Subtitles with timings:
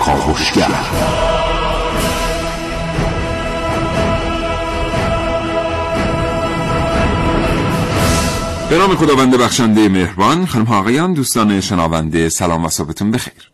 [0.00, 0.68] کاوشگر
[8.70, 13.50] به نام خداوند بخشنده مهربان خانم ها آقایان دوستان شنونده سلام و صبحتون بخیر.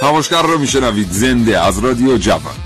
[0.00, 2.59] کاوشگر رو میشنوید زنده از رادیو جوان.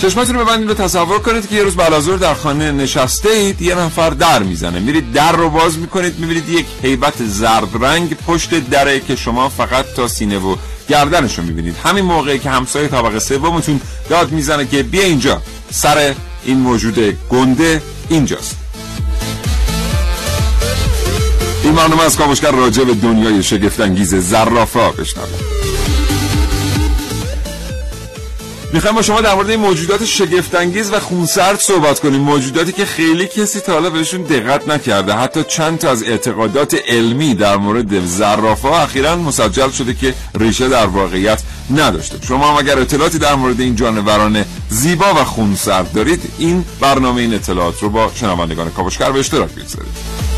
[0.00, 3.74] چشماتون رو ببندید و تصور کنید که یه روز بعد در خانه نشسته اید یه
[3.74, 4.78] نفر در می‌زنه.
[4.78, 9.84] میرید در رو باز می‌کنید می‌بینید یک حیبت زرد رنگ پشت دره که شما فقط
[9.96, 10.56] تا سینه و
[10.88, 11.76] گردنش رو می‌بینید.
[11.84, 15.42] همین موقعی که همسایه طبقه سومتون داد می‌زنه که بیا اینجا.
[15.70, 16.14] سر
[16.44, 18.56] این موجود گنده اینجاست.
[21.64, 25.59] این برنامه از کاوشگر راجع به دنیای شگفتانگیز زرافا بشنوید
[28.72, 32.20] می‌خوایم با شما در مورد این موجودات شگفتانگیز و خونسرد صحبت کنیم.
[32.20, 35.12] موجوداتی که خیلی کسی تا حالا بهشون دقت نکرده.
[35.12, 40.86] حتی چند تا از اعتقادات علمی در مورد زرافا اخیرا مسجل شده که ریشه در
[40.86, 42.18] واقعیت نداشته.
[42.28, 47.34] شما هم اگر اطلاعاتی در مورد این جانوران زیبا و خونسرد دارید این برنامه این
[47.34, 50.29] اطلاعات رو با شنوندگان کاوشگر به اشتراک بگذارید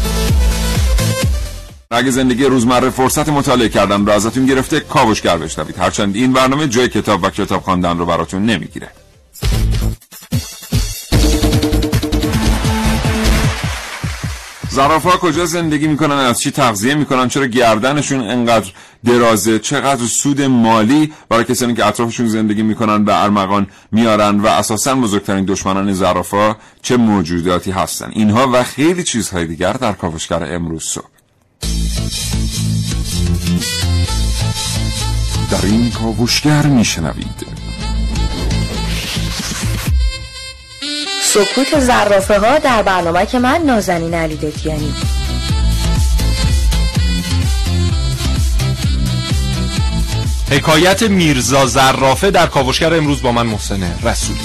[1.94, 5.78] اگه زندگی روزمره فرصت مطالعه کردن رو ازتون گرفته کاوشگر بشنوید.
[5.78, 8.88] هرچند این برنامه جای کتاب و کتاب خواندن رو براتون نمی‌گیره.
[14.70, 18.70] زرافه کجا زندگی می‌کنن؟ از چی تغذیه می‌کنن؟ چرا گردنشون انقدر
[19.04, 24.94] درازه؟ چقدر سود مالی برای کسانی که اطرافشون زندگی می‌کنن به ارمغان میارن و اساسا
[24.94, 31.21] بزرگترین دشمنان زرافه چه موجوداتی هستن؟ اینها و خیلی چیزهای دیگر در کاوشگر امروز صبح.
[35.52, 37.46] در این کاوشگر میشنوید.
[41.22, 44.94] سکوت زرافه ها در برنامه که من نازنین علی دتیانی
[50.50, 54.40] حکایت میرزا زرافه در کاوشگر امروز با من محسن رسولی.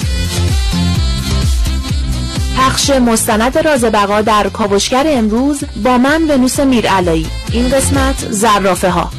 [2.56, 7.26] پخش مستند راز بقا در کاوشگر امروز با من ونوس میرعلایی.
[7.52, 9.10] این قسمت زرافه ها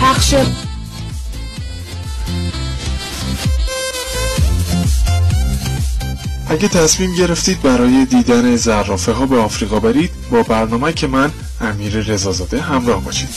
[0.00, 0.34] پخش
[6.52, 11.30] اگه تصمیم گرفتید برای دیدن زرافه ها به آفریقا برید با برنامه که من
[11.60, 13.28] امیر رزازاده همراه باشید.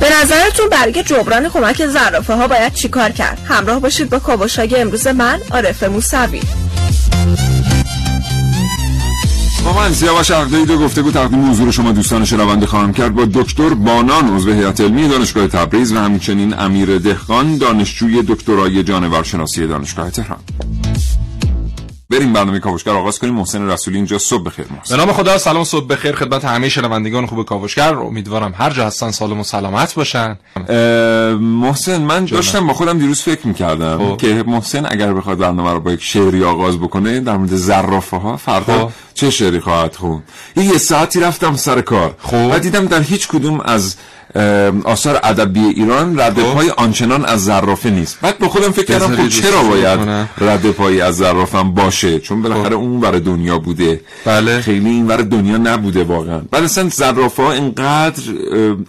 [0.00, 5.06] به نظرتون برای جبران کمک زرافه ها باید چیکار کرد؟ همراه باشید با کاوشای امروز
[5.06, 6.40] من عارف موسوی.
[9.64, 13.14] با من سیاوش عقدی دو گفتگو تقدیم حضور شما دوستان شنونده خواهم کرد.
[13.14, 19.66] با دکتر بانان عضو هیئت علمی دانشگاه تبریز و همچنین امیر دهقان دانشجوی دکترای جانورشناسی
[19.66, 20.38] دانشگاه تهران.
[22.10, 25.86] بریم برنامه کاوشگر آغاز کنیم محسن رسولی اینجا صبح بخیر به نام خدا سلام صبح
[25.86, 30.38] بخیر خدمت همه شنوندگان خوب کاوشگر امیدوارم هر جا هستن سالم و سلامت باشن
[31.40, 34.16] محسن من داشتم با خودم دیروز فکر می‌کردم خب.
[34.16, 38.36] که محسن اگر بخواد برنامه رو با یک شعری آغاز بکنه در مورد زرافه ها
[38.36, 38.92] فردا خب.
[39.14, 40.22] چه شعری خواهد خون
[40.56, 42.50] یه ساعتی رفتم سر کار خب.
[42.52, 43.96] و دیدم در هیچ کدوم از
[44.84, 46.54] آثار ادبی ایران رد خب.
[46.54, 48.18] پای آنچنان از زرافه نیست.
[48.22, 50.00] بعد به خودم فکر کردم خب چرا باید
[50.38, 52.82] رد پای از زرافم باشه؟ چون بالاخره خب.
[52.82, 54.00] اون برای دنیا بوده.
[54.24, 54.60] بله.
[54.60, 56.40] خیلی این برای دنیا نبوده واقعا.
[56.50, 58.22] بعد اصلا زرافه ها اینقدر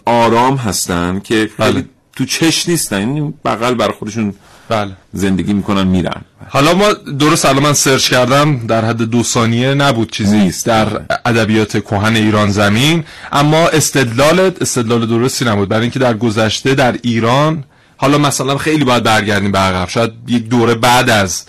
[0.05, 1.85] آرام هستن که خیلی بله.
[2.15, 3.09] تو چش نیستن.
[3.09, 4.33] این بغل برای خودشون
[4.69, 4.91] بله.
[5.13, 6.21] زندگی می‌کنن میرن.
[6.49, 10.87] حالا ما درست الان من سرچ کردم در حد دو ثانیه نبود چیزی نیست در
[11.25, 13.03] ادبیات کهن ایران زمین.
[13.31, 15.69] اما استدلال استدلال درستی نبود.
[15.69, 17.63] برای اینکه در گذشته در ایران
[17.97, 19.89] حالا مثلا خیلی باید برگردیم به عقب.
[19.89, 21.43] شاید یک دوره بعد از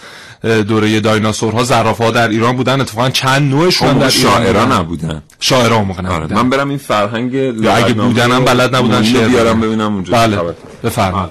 [0.68, 2.80] دوره دایناسورها زرافه در ایران بودن.
[2.80, 5.22] اتفاقا چند نوعشون در شاعران نبودن.
[5.40, 6.36] شاعران موقع آره، نبودن.
[6.36, 10.38] من برم این فرهنگ یا اگه بودنم بلد نبودن شعر بیارم ببینم اونجا بله.
[10.84, 11.30] بفرمایید.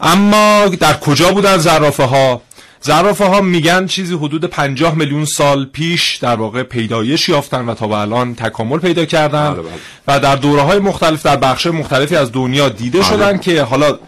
[0.00, 2.42] اما در کجا بودن زرافه ها
[2.80, 7.88] زرافه ها میگن چیزی حدود 50 میلیون سال پیش در واقع پیدایش یافتن و تا
[7.88, 9.72] به الان تکامل پیدا کردن بله، بله.
[10.08, 13.08] و در دوره های مختلف در بخش مختلفی از دنیا دیده بله.
[13.08, 13.98] شدن که حالا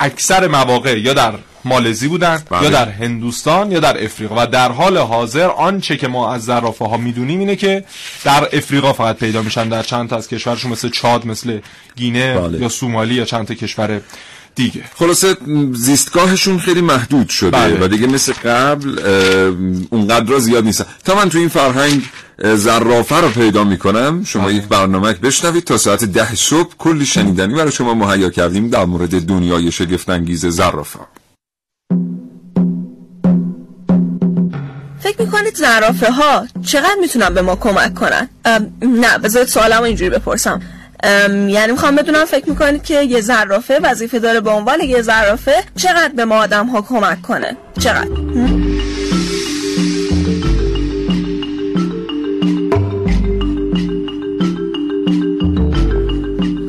[0.00, 1.32] اکثر مواقع یا در
[1.64, 4.34] مالزی بودن یا در هندوستان یا در افریقا.
[4.38, 7.84] و در حال حاضر آنچه که ما از زرافه ها می‌دونیم اینه که
[8.24, 9.68] در افریقا فقط پیدا میشن.
[9.68, 11.58] در چند تا از کشورشون مثل چاد مثل
[11.96, 14.00] گینه یا سومالی یا چند تا کشور
[14.54, 15.36] دیگه خلاصه
[15.74, 17.84] زیستگاهشون خیلی محدود شده بله.
[17.84, 18.98] و دیگه مثل قبل
[19.90, 22.02] اونقدر زیاد نیستن تا من تو این فرهنگ
[22.44, 24.54] زرافه رو پیدا می‌کنم شما بله.
[24.54, 29.26] یک برنامه بشنوید تا ساعت ده صبح کلی شنیدنی برای شما مهیا کردیم در مورد
[29.26, 30.98] دنیای شگفتانگیز زرافه
[35.00, 38.28] فکر می‌کنید زرافه ها چقدر می‌تونن به ما کمک کنن؟
[38.82, 40.62] نه بذارید سوالم اینجوری بپرسم
[41.48, 46.12] یعنی می‌خوام بدونم فکر می‌کنید که یه زرافه وظیفه داره به عنوان یه زرافه چقدر
[46.16, 48.08] به ما آدم ها کمک کنه؟ چقدر؟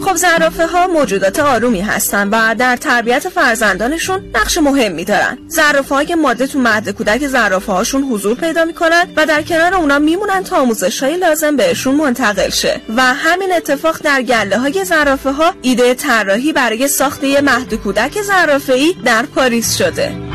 [0.09, 6.15] خب زرافه ها موجودات آرومی هستن و در تربیت فرزندانشون نقش مهمی دارن زرافه های
[6.15, 10.57] ماده تو مهد کودک زرافه هاشون حضور پیدا می‌کنن و در کنار اونا میمونن تا
[10.57, 12.81] آموزش های لازم بهشون منتقل شه.
[12.95, 18.73] و همین اتفاق در گله های زرافه ها ایده طراحی برای ساخته مهد کودک زرافه
[18.73, 20.28] ای در پاریس شده.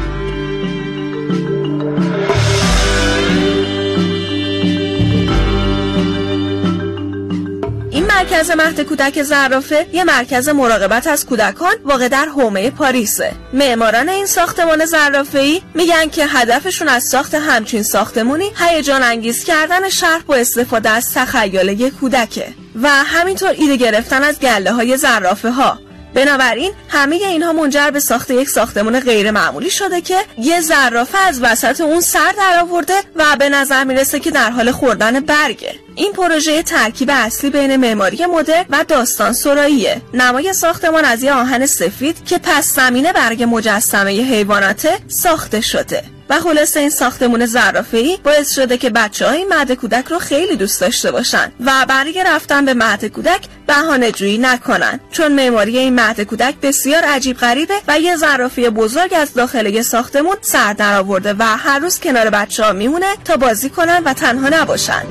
[8.19, 13.33] مرکز مهد کودک زرافه یه مرکز مراقبت از کودکان واقع در حومه پاریسه.
[13.53, 19.89] معماران این ساختمان زرافه ای میگن که هدفشون از ساخت همچین ساختمونی هیجان انگیز کردن
[19.89, 22.47] شهر با استفاده از تخیل یک کودکه
[22.83, 25.79] و همینطور ایده گرفتن از گله های زرافه ها
[26.15, 31.43] بنابراین همه اینها منجر به ساخت یک ساختمان غیر معمولی شده که یه زرافه از
[31.43, 35.75] وسط اون سر در آورده و به نظر می‌رسه که در حال خوردن برگه.
[35.95, 40.01] این پروژه ترکیب اصلی بین معماری مدرن و داستان سراییه.
[40.15, 46.14] نمای ساختمان از یه آهن سفید که پس زمینه برگ مجسمه حیواناته ساخته شده.
[46.29, 50.57] و خلاصه این ساختمون زرافه ای باعث شده که بچه های مهد کودک رو خیلی
[50.57, 55.01] دوست داشته باشن و برای رفتن به مهد کودک بهانه جویی نکنن.
[55.11, 60.37] چون معماری این مهد کودک بسیار عجیب غریبه و یه زرافه بزرگ از داخل ساختمون
[60.41, 64.49] سر در آورده و هر روز کنار بچه ها میمونه تا بازی کنن و تنها
[64.49, 65.03] نباشن.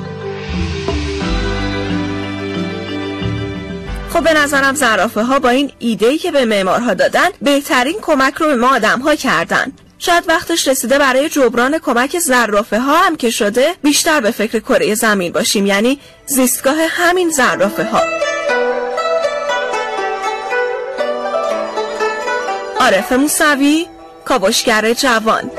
[4.10, 8.46] خب به نظرم زرافه ها با این ایده که به معمارها دادن بهترین کمک رو
[8.46, 9.72] به ما آدم ها کردن.
[9.98, 14.94] شاید وقتش رسیده برای جبران کمک زرافه ها هم که شده بیشتر به فکر کره
[14.94, 18.00] زمین باشیم یعنی زیستگاه همین زرافه ها
[22.80, 23.86] عارف موسوی
[24.24, 25.50] کاوشگر جوان.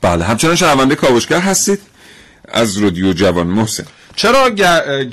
[0.00, 1.80] بله همچنان شنونده کاوشگر هستید.
[2.48, 3.84] از رادیو جوان محسن.
[4.16, 4.50] چرا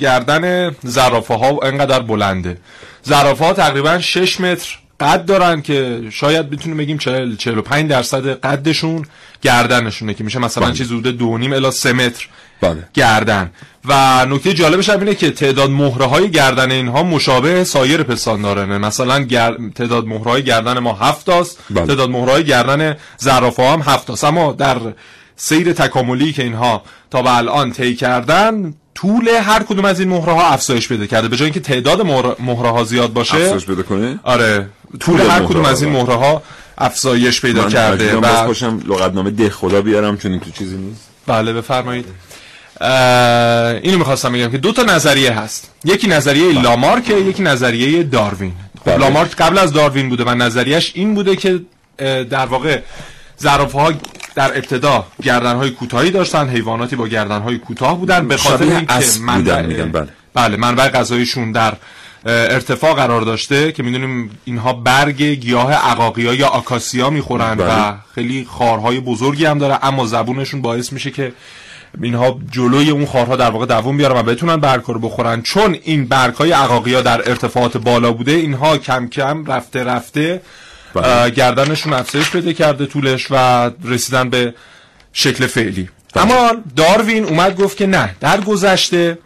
[0.00, 2.58] گردن زرافه ها انقدر بلنده؟
[3.02, 9.06] زرافه ها تقریبا 6 متر قد دارن که شاید بتونیم بگیم 40 45 درصد قدشون
[9.42, 10.74] گردنشونه که میشه مثلا بله.
[10.74, 12.28] چیز حدود 2.5 الی 3 متر
[12.60, 12.88] بله.
[12.94, 13.50] گردن
[13.84, 19.18] و نکته جالبش هم اینه که تعداد مهره های گردن اینها مشابه سایر پستاندارانه مثلا
[19.20, 19.56] گر...
[19.74, 21.86] تعداد مهره های گردن ما 7 است بله.
[21.86, 24.76] تعداد مهره های گردن زرافه هم 7 است اما در
[25.36, 30.32] سیر تکاملی که اینها تا به الان طی کردن طول هر کدوم از این مهره
[30.32, 31.28] ها افزایش پیدا کرده.
[31.28, 32.06] به جای اینکه تعداد
[32.38, 33.36] مهره ها زیاد باشه.
[33.36, 34.68] افزایش پیدا کنه آره.
[35.00, 36.42] طول هر کدوم از این مهره ها
[36.78, 41.08] افزایش پیدا کرده و خوشم لغتنامه ده خدا بیارم چون این تو چیزی نیست.
[41.26, 42.06] بله بفرمایید.
[43.82, 45.70] اینو می‌خواستم بگم که دو تا نظریه هست.
[45.84, 46.62] یکی نظریه بله.
[46.62, 48.52] لامارک یکی نظریه داروین.
[48.84, 51.60] خب لامارک قبل از داروین بوده و نظریش این بوده که
[52.30, 52.80] در واقع
[53.74, 53.92] ها
[54.34, 59.04] در ابتدا گردن های کوتاهی داشتن حیواناتی با گردن های کوتاه بودن به خاطر اینکه
[59.20, 61.74] منبع بله بله منبع غذایشون در
[62.26, 67.90] ارتفاع قرار داشته که می‌دونیم اینها برگ گیاه عقاقیا یا آکاسیا می‌خورن بله.
[67.90, 71.32] و خیلی خارهای بزرگی هم داره اما زبونشون باعث میشه که
[72.02, 76.06] اینها جلوی اون خارها در واقع دووم بیارن و بتونن برگ رو بخورن چون این
[76.06, 80.40] برگ های عقاقیا در ارتفاعات بالا بوده اینها کم کم رفته رفته.
[81.36, 84.54] گردنشون افزایش پیدا کرده طولش و رسیدن به
[85.12, 86.24] شکل فعلی بله.
[86.24, 89.18] اما داروین اومد گفت که نه در گذشته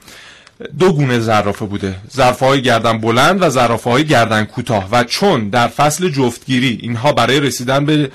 [0.78, 5.48] دو گونه زرافه بوده زرافه های گردن بلند و زرافه های گردن کوتاه و چون
[5.48, 8.10] در فصل جفتگیری اینها برای رسیدن به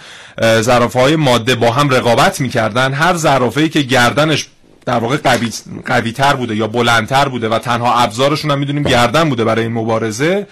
[0.62, 4.48] زرافه های ماده با هم رقابت می‌کردن هر زرافه ای که گردنش
[4.86, 5.50] در واقع قوی,
[5.86, 8.92] قوی تر بوده یا بلندتر بوده و تنها ابزارشون هم می‌دونیم بله.
[8.92, 10.48] گردن بوده برای این مبارزه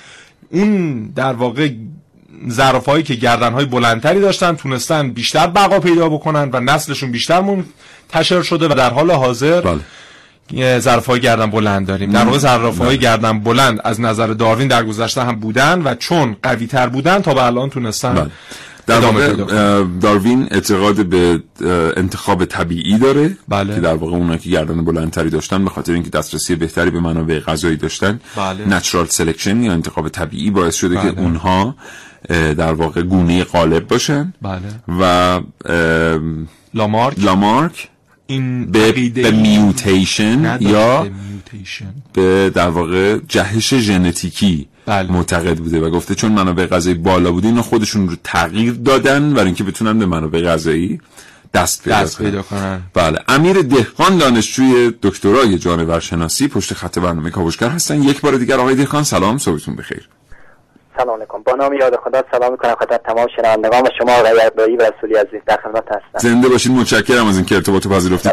[0.51, 1.70] اون در واقع
[2.88, 8.67] هایی که های بلندتری داشتن تونستن بیشتر بقا پیدا بکنن و نسلشون بیشتر منتشر شده
[8.67, 11.01] و در حال حاضر بله.
[11.08, 12.98] های گردن بلند داریم در واقع زرافه های بله.
[12.98, 17.34] گردن بلند از نظر داروین در گذشته هم بودن و چون قوی تر بودن تا
[17.34, 18.31] به الان تونستن بله.
[18.88, 19.34] در واقع
[20.01, 21.43] داروین اعتقاد به
[21.98, 23.75] انتخاب طبیعی داره بله.
[23.75, 27.39] که در واقع اونا که گردن بلندتری داشتن به خاطر اینکه دسترسی بهتری به منابع
[27.39, 28.67] غذایی داشتن بله.
[28.68, 31.12] natural selection یا انتخاب طبیعی باعث شده بله.
[31.12, 31.75] که اونها
[32.30, 34.34] در واقع گونه قالب باشن.
[34.42, 34.62] بله.
[35.00, 35.42] و
[36.74, 37.90] لامارک لامارک
[38.28, 41.08] این به, به میوتیشن یا
[42.14, 45.12] به در واقع جهش ژنتیکی بله.
[45.12, 49.46] معتقد بوده و گفته چون منابع غذایی بالا بوده اینا خودشون رو تغییر دادن برای
[49.46, 51.00] اینکه بتونن به منابع غذایی
[51.54, 52.82] دست پیدا, دست پیدا کنن.
[52.94, 53.20] بله.
[53.28, 58.04] امیر دهقان دانشجوی دکترای جانورشناسی پشت خط برنامه کاوشگر هستن.
[58.04, 60.10] یک بار دیگر آقای دهقان سلام صبحتون بخیر.
[61.00, 61.44] سلام علیکم.
[61.44, 65.15] با نام یاد خدا سلام می‌کنم خدمت تمام شنوندگان و شما آقای اقبایی و رسولی
[65.15, 66.29] عزیز در خدمت هستم.
[66.29, 68.32] زنده باشید متشکرم از اینکه ارتباط پذیرفتید.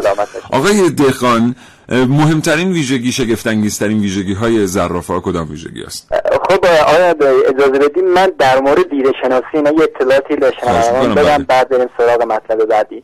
[0.53, 1.55] آقای دهقان
[1.89, 6.13] مهمترین ویژگی شگفت انگیزترین ویژگی های زرافه ها کدام ویژگی است؟
[6.49, 7.15] خب آیا
[7.47, 12.21] اجازه بدیم من در مورد دیده شناسی اینا یه اطلاعاتی لشنوان بدم بعد بریم سراغ
[12.21, 13.03] مطلب بعدی.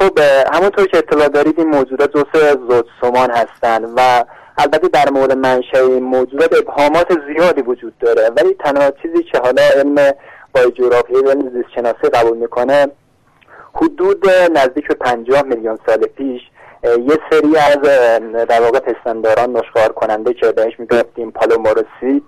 [0.00, 0.18] خب
[0.52, 4.24] همونطور که اطلاع دارید این موجودات جزء زود سمان هستن و
[4.58, 9.62] البته در مورد منشأ این موجودات ابهامات زیادی وجود داره ولی تنها چیزی که حالا
[9.62, 10.12] علم
[10.54, 12.86] بایوجغرافی و زیست شناسی قبول می‌کنه
[13.74, 16.40] حدود نزدیک به 50 میلیون سال پیش
[16.84, 17.78] یه سری از
[18.48, 22.22] در واقع پستانداران نشخوار کننده که بهش می‌گفتیم پالوموروسید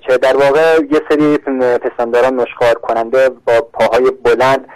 [0.00, 1.38] که در واقع یه سری
[1.78, 4.68] پستانداران نشخوار کننده با پاهای بلند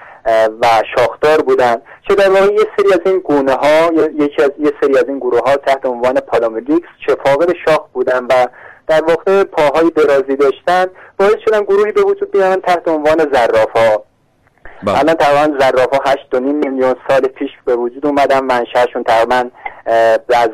[0.60, 4.72] و شاخدار بودن که در واقع یه سری از این گونه ها یکی از یه
[4.80, 8.46] سری از این گروه ها تحت عنوان پالامولیکس که فاقد شاخ بودن و
[8.88, 10.86] در واقع پاهای درازی داشتن
[11.18, 14.04] باعث شدن گروهی به وجود بیان تحت عنوان زراف ها
[14.82, 14.98] بله.
[14.98, 15.88] الان تقریبا زراف
[16.32, 19.50] ها میلیون سال پیش به وجود اومدن منشأشون تقریبا
[20.28, 20.50] از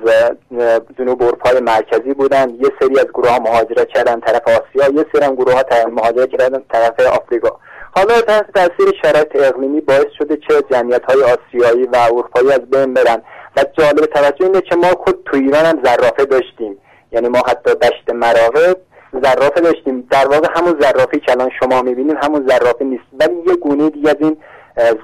[0.98, 2.50] جنوب اروپای مرکزی بودن.
[2.50, 6.30] یه سری از گروه ها مهاجرت کردن طرف آسیا یه سری هم گروه ها مهاجرت
[6.30, 7.50] کردن طرف آفریقا.
[7.96, 12.94] حالا تحت تاثیر شرایط اقلیمی باعث شده چه جمعیت های آسیایی و اروپایی از بین
[12.94, 13.22] برن
[13.56, 16.78] و جالب توجه اینه که ما خود تو ایران هم زرافه داشتیم.
[17.12, 18.76] یعنی ما حتی دشت مراغب
[19.12, 20.08] زرافه داشتیم.
[20.10, 23.04] در واقع همون زرافی که الان شما می‌بینید همون زرافه نیست.
[23.20, 24.36] ولی یه گونه دیگه از این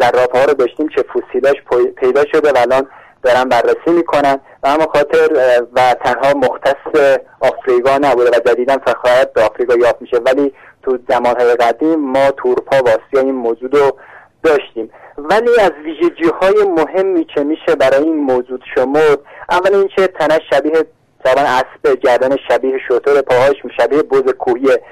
[0.00, 1.56] زرافه ها رو داشتیم که فسیلاش
[1.96, 2.88] پیدا شده و الان
[3.22, 4.40] دارن بررسی می‌کنن.
[4.62, 5.28] و اما خاطر
[5.72, 10.16] و تنها مختص آفریقا نبوده و جدیدا فقط به آفریقا یافت میشه.
[10.16, 13.99] ولی تو زمانهای قدیم ما تورپا و آسیا این موجود رو
[14.43, 14.91] داشتیم.
[15.19, 19.19] ولی از ویژگی های مهمی که میشه برای این موجود شمرد
[19.51, 20.85] اول اینکه تنش شبیه
[21.25, 24.83] طبعا اسب گردن شبیه شطور پاهاش شبیه بز کوهیه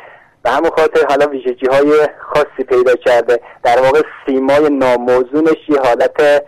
[0.42, 3.40] به همون خاطر حالا ویژگی های خاصی پیدا کرده.
[3.62, 6.42] در واقع سیمای ناموزونش یه حالت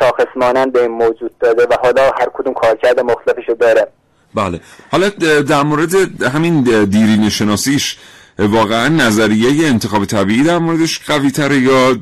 [0.00, 3.86] شاخص مانند به این موجود داده و حالا هر کدوم کارکرد مختلفشو داره.
[4.34, 4.60] بله.
[4.92, 5.08] حالا
[5.48, 7.98] در مورد همین دیرین شناسیش
[8.38, 11.94] واقعا نظریه انتخاب طبیعی در موردش قوی تره یا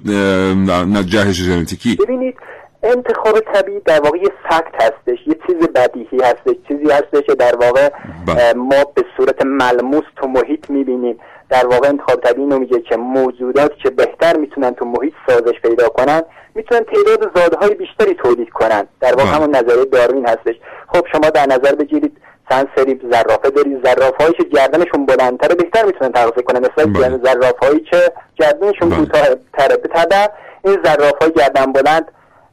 [1.02, 2.34] جهش ژنتیکی ببینید
[2.82, 7.56] انتخاب طبیعی در واقع یه فکت هستش یه چیز بدیهی هستش چیزی هستش که در
[7.56, 7.88] واقع
[8.26, 8.52] بله.
[8.52, 11.18] ما به صورت ملموس تو محیط می‌بینیم
[11.50, 15.88] در واقع انتخاب طبیعی اینو میگه که موجودات که بهتر می‌تونن تو محیط سازش پیدا
[15.88, 16.22] کنن
[16.54, 19.32] می‌تونن تعداد زادهای بیشتری تولید کنن در واقع بله.
[19.32, 20.54] همون نظریه داروین هستش
[20.88, 22.16] خب شما در نظر بگیرید
[22.50, 26.58] چند سری زرافه داری زراف هایی که گردنشون بلندتره بهتر می‌تونن تغذیه کنن.
[26.58, 27.20] مثل بله.
[27.24, 28.98] زراف هایی که گردنشون بله.
[28.98, 30.30] کوتاه‌تره به
[30.64, 32.04] این زراف های گردن بلند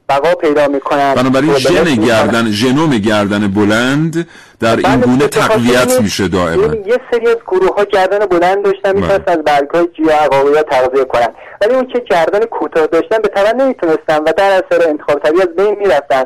[0.10, 1.14] بقا پیدا می‌کنن.
[1.14, 4.28] بنابراین ژن گردن ژنوم گردن بلند
[4.60, 6.76] در این بله، گونه تقویت میشه دائما.
[6.76, 11.06] یه سری از گروه ها گردن بلند داشتن می‌تونستن از برگ های جیا عقاقی تغذیه
[11.06, 11.28] کنن.
[11.62, 15.56] ولی اون که گردن کوتاه داشتن به طبع نمی‌تونستن و در اثر انتخاب طبیعی از
[15.58, 16.24] بین می‌رفتن.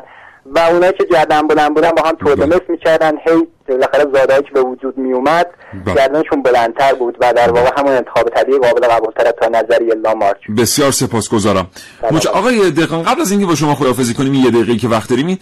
[0.54, 3.12] و اونایی که گردن بلند بودن با هم تورمس می‌کردن.
[3.12, 5.46] هی بالاخره زادهایی که به وجود می اومد
[5.84, 5.94] بله.
[5.94, 10.90] گردنشون بلندتر بود و در واقع همون انتخاب طبیعی قابل قبولتر تا نظری لامارک بسیار
[10.90, 11.66] سپاسگزارم.
[12.02, 12.12] بله.
[12.12, 15.38] مچ آقای دهقان قبل از اینکه با شما خداحافظی کنیم یه دقیقه که وقت داریم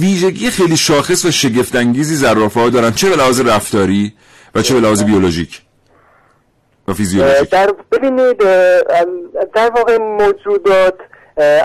[0.00, 2.92] ویژگی خیلی شاخص و شگفت انگیزی زرافه ها دارن.
[2.92, 4.12] چه به لحاظ رفتاری
[4.54, 5.62] و چه به لحاظ بیولوژیک
[6.88, 8.38] و فیزیولوژیک؟ در ببینید
[9.54, 10.94] در واقع موجودات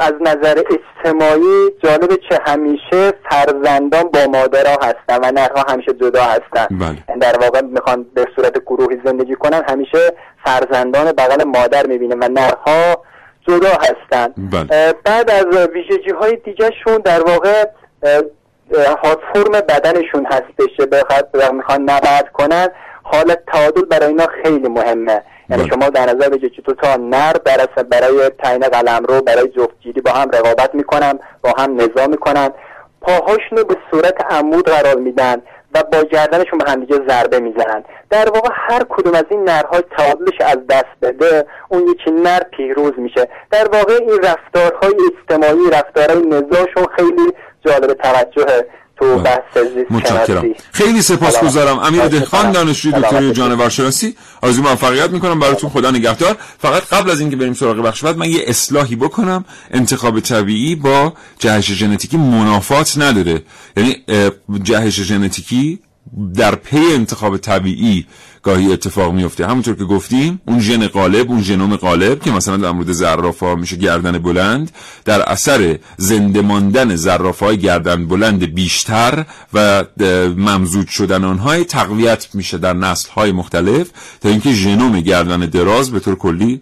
[0.01, 6.67] از نظر اجتماعی جالب چه همیشه فرزندان با مادرها هستن و نرها همیشه جدا هستن
[6.71, 7.17] بله.
[7.19, 10.13] در واقع می‌خوان به صورت گروهی زندگی کنن همیشه
[10.45, 13.03] فرزندان بغل مادر می‌بینن و نرها
[13.47, 14.93] جدا هستن بله.
[15.05, 17.65] بعد از ویژگی های دیگه شون در واقع
[19.03, 22.67] هات فرم بدنشون هستش بخواد می‌خوان نبرد کنن
[23.03, 25.73] حالت تعادل برای اینا خیلی مهمه یعنی بله.
[25.73, 30.11] شما در نظر بگیرید که تا نر برای برای تعیین قلم رو برای جفتگیری با
[30.11, 32.49] هم رقابت می‌کنن با هم نظام می‌کنن.
[33.01, 35.41] پاهاشون رو به صورت عمود قرار میدن
[35.75, 37.83] و با گردنشون به همدیگه ضربه می‌زنن.
[38.09, 42.93] در واقع هر کدوم از این نرها تعادلش از دست بده اون یکی نر پیروز
[42.97, 43.27] میشه.
[43.51, 47.33] در واقع این رفتارهای اجتماعی رفتارهای نزاشون خیلی
[47.65, 48.67] جالب توجهه.
[48.99, 49.23] تو بله.
[49.23, 50.45] بحث متشکرم.
[50.71, 51.79] خیلی سپاسگزارم.
[51.79, 55.69] امیر دهخان دانشجوی دکتری جانورشناسی آرزوی موفقیت می‌کنم براتون.
[55.69, 56.37] خدا نگهدار.
[56.59, 59.45] فقط قبل از اینکه بریم سراغ بخش بعد من یه اصلاحی بکنم.
[59.71, 63.41] انتخاب طبیعی با جهش ژنتیکی منافات نداره.
[63.77, 64.03] یعنی
[64.63, 65.79] جهش ژنتیکی
[66.35, 68.05] در پی انتخاب طبیعی
[68.43, 72.71] گاهی اتفاق میفته همونطور که گفتیم اون ژن قالب اون ژنوم قالب که مثلا در
[72.71, 74.71] مورد زرافه میشه گردن بلند
[75.05, 79.83] در اثر زنده ماندن زرافه های گردن بلند بیشتر و
[80.37, 83.87] ممزود شدن آنهای تقویت میشه در نسل های مختلف
[84.21, 86.61] تا اینکه ژنوم گردن دراز به طور کلی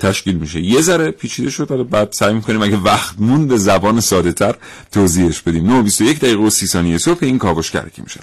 [0.00, 0.60] تشکیل میشه.
[0.60, 4.54] یه ذره پیچیده شد حالا بعد سعی می‌کنیم اگه وقت مون به زبان ساده تر
[4.92, 5.66] توضیحش بدیم.
[5.66, 8.20] 921 دقیقه و 30 ثانیه صبح این کاوشگر که میشه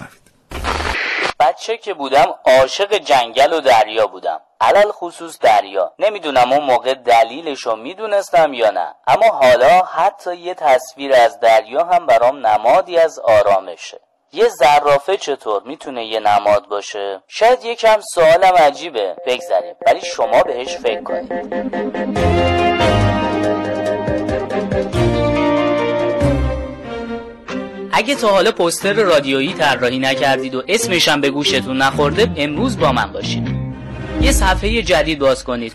[1.40, 4.40] بچه که بودم عاشق جنگل و دریا بودم.
[4.60, 5.92] علل خصوص دریا.
[5.98, 8.94] نمی‌دونم اون موقع دلیلش رو می‌دونستم یا نه.
[9.06, 14.00] اما حالا حتی یه تصویر از دریا هم برام نمادی از آرامشه.
[14.32, 19.16] یه زرافه چطور می‌تونه یه نماد باشه؟ شاید یکم سوالم عجیبه.
[19.26, 22.61] بگذاریم ولی شما بهش فکر کنید.
[28.02, 33.12] اگه تا حالا پوستر رادیویی طراحی نکردید و اسمشم به گوشتون نخورده امروز با من
[33.12, 33.48] باشید.
[34.22, 35.72] یه صفحه جدید باز کنید.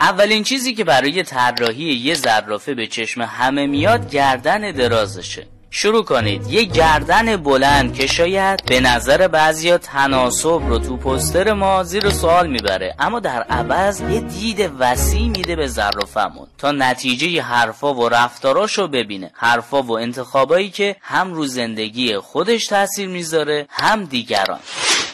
[0.00, 5.46] اولین چیزی که برای طراحی یه زرافه به چشم همه میاد گردن درازشه.
[5.70, 6.46] شروع کنید.
[6.46, 12.46] یه گردن بلند که شاید به نظر بعضیا تناسب رو تو پستر ما زیر سوال
[12.46, 12.94] می‌بره.
[12.98, 19.30] اما در عوض یه دید وسیع میده به ظرافمون تا نتیجه حرفا و رفتاراشو ببینه.
[19.34, 24.60] حرفا و انتخابایی که هم رو زندگی خودش تاثیر می‌ذاره هم دیگران.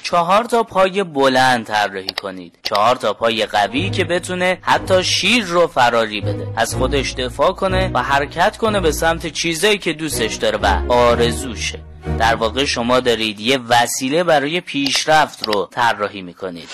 [0.05, 2.59] چهار تا پای بلند طراحی کنید.
[2.63, 6.47] چهار تا پای قوی که بتونه حتی شیر رو فراری بده.
[6.57, 11.81] از خودش دفاع کنه و حرکت کنه به سمت چیزایی که دوستش داره و آرزوشه.
[12.19, 16.69] در واقع شما دارید یه وسیله برای پیشرفت رو طراحی می‌کنید.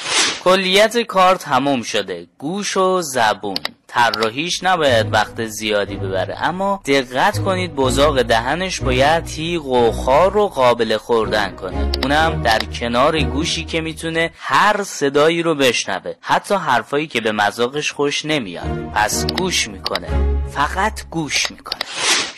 [0.44, 2.26] کلیت کار تموم شده.
[2.38, 3.56] گوش و زبون.
[3.90, 6.37] طراحیش نباید وقت زیادی ببره.
[6.42, 11.92] اما دقت کنید بزاق دهنش باید تیغ و خار رو قابل خوردن کنه.
[12.02, 16.12] اونم در کنار گوشی که می‌تونه هر صدایی رو بشنوه.
[16.20, 18.91] حتی حرفایی که به مذاقش خوش نمیاد.
[18.95, 20.08] پس گوش می‌کنه.
[20.50, 21.80] فقط گوش می‌کنه.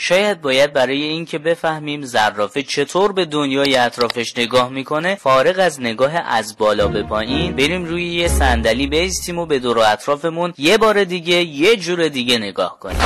[0.04, 6.12] شاید باید برای اینکه بفهمیم زرافه چطور به دنیای اطرافش نگاه می‌کنه فارغ از نگاه
[6.14, 10.78] از بالا به پایین بریم روی یه صندلی بیستیم و به دور و اطرافمون یه
[10.78, 12.98] بار دیگه یه جور دیگه نگاه کنیم.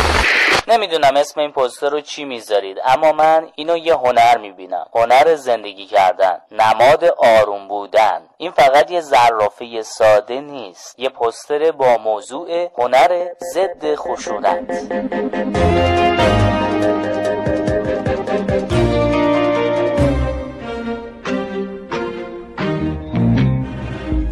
[0.68, 4.86] نمی‌دونم اسم این پوستر رو چی می‌ذارید اما من اینو یه هنر می‌بینم.
[4.94, 8.20] هنر زندگی کردن نماد آروم بودن.
[8.36, 14.66] این فقط یه زرافه ساده نیست یه پوستر با موضوع هنر ضد خشونت.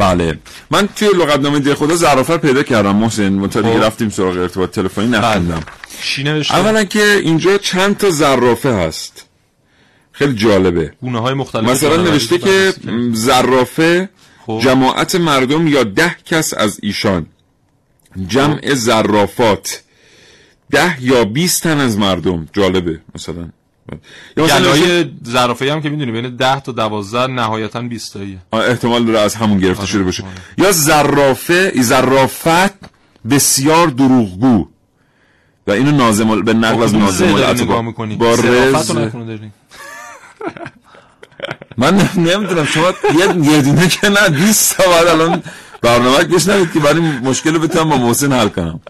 [0.05, 0.39] بله.
[0.71, 3.49] من توی لغتنامه ده خدا زرافه پیدا کردم محسن.
[3.49, 3.85] تا دیگه خب.
[3.85, 5.19] رفتیم سراغ ارتباط تلفنی بله.
[5.19, 5.61] نخوندم.
[6.51, 9.27] اولا که اینجا چند تا زرافه هست.
[10.13, 10.93] خیلی جالبه.
[11.03, 12.75] گونه های مختلف مثلا نوشته که
[13.13, 14.09] زرافه
[14.47, 14.61] خب.
[14.63, 17.27] جماعت مردم یا ده کس از ایشان.
[18.29, 18.75] جمع خب.
[18.75, 19.83] زرافات
[20.71, 22.49] ده یا بیست تن از مردم.
[22.53, 23.49] جالبه مثلا.
[24.37, 29.19] یا مثلا زرافه هم که می‌دونی بین 10 تا 12 نهایتا 20 تاییه احتمال داره
[29.19, 30.23] از همون گرفته شده باشه.
[30.23, 30.33] آره.
[30.59, 32.75] یا زرافه زرافت
[33.31, 34.69] بسیار دروغگو.
[35.67, 37.83] و اینو نازم به نقل از نازم الاتبا
[38.19, 38.91] با رز
[41.77, 45.43] من نمی‌دونم شما یه دونه که نه 20 تا بعد الان
[45.85, 48.81] برنامه بشنوید که برای مشکل بتونم با محسن حل کنم.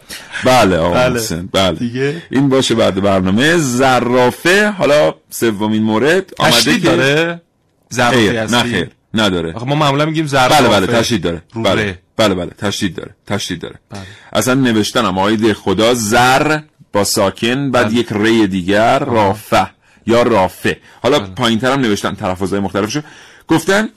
[0.45, 1.09] بله آقا بله.
[1.09, 1.79] محسن بله.
[1.79, 3.57] دیگه؟ این باشه بعد برنامه.
[3.57, 6.33] زرافه حالا سومین مورد.
[6.39, 7.41] آمده که داره؟
[7.89, 9.55] زرافه نه خیر نداره.
[9.65, 10.63] ما معمولا میگیم زرافه.
[10.63, 11.43] بله بله تشدید داره.
[11.57, 13.75] بله بله بله تشدید داره تشدید داره.
[13.91, 14.01] بله.
[14.33, 16.59] اصلا نوشتنم آقای خدا زر
[16.93, 17.95] با ساکن بعد بله.
[17.95, 19.67] یک ری دیگر رافه
[20.07, 21.29] یا رافه حالا بله.
[21.29, 23.01] پایین ترم نوشتن تلفظهای مختلفشو.
[23.49, 23.89] گفتن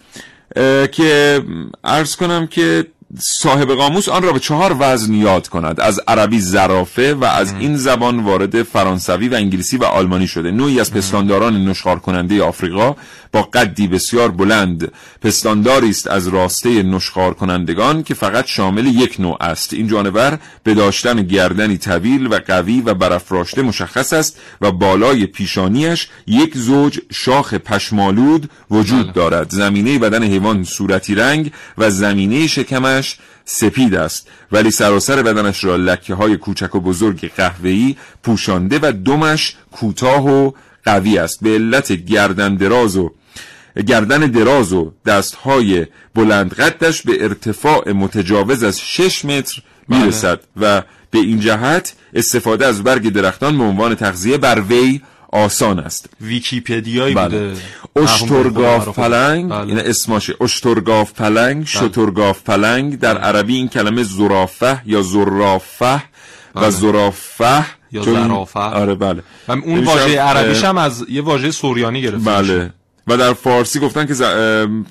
[0.91, 1.41] که
[1.84, 2.88] عرض کنم که
[3.20, 5.80] صاحب قاموس آن را به چهار وزن یاد کند.
[5.80, 10.52] از عربی زرافه و از این زبان وارد فرانسوی و انگلیسی و آلمانی شده.
[10.52, 12.96] نوعی از پستانداران نشخار کننده آفریقا
[13.31, 19.37] با قدی بسیار بلند پستانداری است از راسته نشخار کنندگان که فقط شامل یک نوع
[19.43, 19.73] است.
[19.73, 26.07] این جانور به داشتن گردنی طویل و قوی و برافراشته مشخص است و بالای پیشانیش
[26.27, 29.13] یک زوج شاخ پشمالود وجود بله.
[29.13, 29.49] دارد.
[29.49, 34.27] زمینه بدن حیوان صورتی رنگ و زمینه شکمش سپید است.
[34.51, 40.51] ولی سراسر بدنش را لکه های کوچک و بزرگ قهوه‌ای پوشانده و دمش کوتاه و
[40.85, 41.43] قوی است.
[41.43, 43.11] به علت گردن دراز و
[43.87, 45.85] گردن دراز و دستهای
[46.15, 50.77] بلند قدش به ارتفاع متجاوز از 6 متر می‌رسد بله.
[50.77, 56.09] و به این جهت استفاده از برگ درختان به عنوان تغذیه بر وی آسان است
[56.21, 57.39] ویکیپدیایی بله.
[57.39, 57.61] بوده
[57.95, 59.67] اشترگاف پلنگ بله.
[59.67, 61.65] این اسماشه اشترگاف پلنگ بله.
[61.65, 63.23] شترگاف پلنگ در بله.
[63.23, 65.99] عربی این کلمه زرافه یا زرافه و
[66.55, 66.69] بله.
[66.69, 72.31] زرافه یا زرافه آره بله و اون واژه عربیش هم از یه واژه سوریانی گرفته
[72.31, 72.73] بله
[73.08, 74.13] و در فارسی گفتن که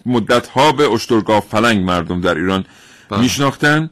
[0.07, 2.65] مدت ها به اشترگاف پلنگ مردم در ایران
[3.11, 3.21] بله.
[3.21, 3.91] میشناختن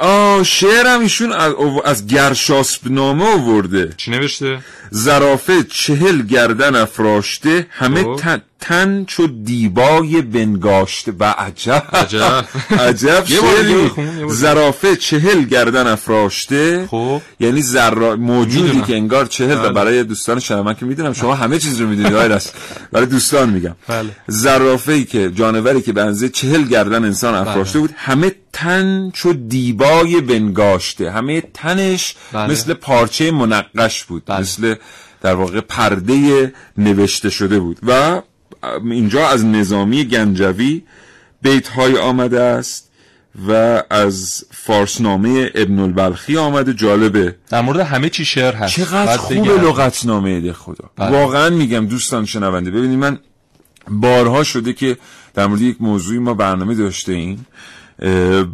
[0.00, 4.58] آه شعرم ایشون از, از گرشاسب نامه آورده چی نوشته؟
[4.90, 8.16] زرافه چهل گردن افراشته همه خب.
[8.16, 12.44] تن, تن چو دیبای بنگاشته و عجب عجب,
[12.88, 13.90] عجب شعری
[14.28, 18.16] زرافه چهل گردن افراشته خب یعنی زرا...
[18.16, 18.84] موجودی می‌دونم.
[18.84, 19.72] که انگار چهل و بله.
[19.72, 22.54] برای دوستان شما که می‌دونم شما همه چیز رو می‌دونید است
[22.92, 24.10] برای دوستان میگم بله.
[24.26, 27.88] زرافه ای که جانوری که به چهل گردن انسان افراشته بله.
[27.88, 32.52] بود همه تن چو دیبای بنگاشته همه تنش بله.
[32.52, 34.40] مثل پارچه منقش بود بله.
[34.40, 34.74] مثل
[35.20, 38.22] در واقع پرده نوشته شده بود و
[38.84, 40.82] اینجا از نظامی گنجوی
[41.42, 42.90] بیت های آمده است
[43.48, 47.36] و از فارسنامه ابن البلخی آمده جالبه.
[47.50, 48.74] در مورد همه چی شعر هست.
[48.74, 50.90] چقدر خوب لغتنامه ده خدا.
[50.96, 51.10] بله.
[51.10, 53.18] واقعا میگم دوستان شنونده ببینید من
[53.90, 54.96] بارها شده که
[55.34, 57.46] در مورد یک موضوعی ما برنامه داشته ایم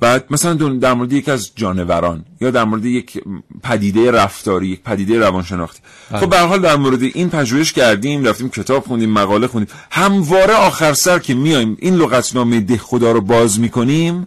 [0.01, 3.21] بعد مثلا در مورد یک از جانوران یا در مورد یک
[3.63, 5.81] پدیده رفتاری یک پدیده روانشناختی.
[6.11, 6.21] بله.
[6.21, 9.75] خب به حال در مورد این پژوهش کردیم رفتیم کتاب خوندیم مقاله خوندیم.
[9.91, 14.27] همواره آخر سر که میایم این لغتنامه ده خدا رو باز می‌کنیم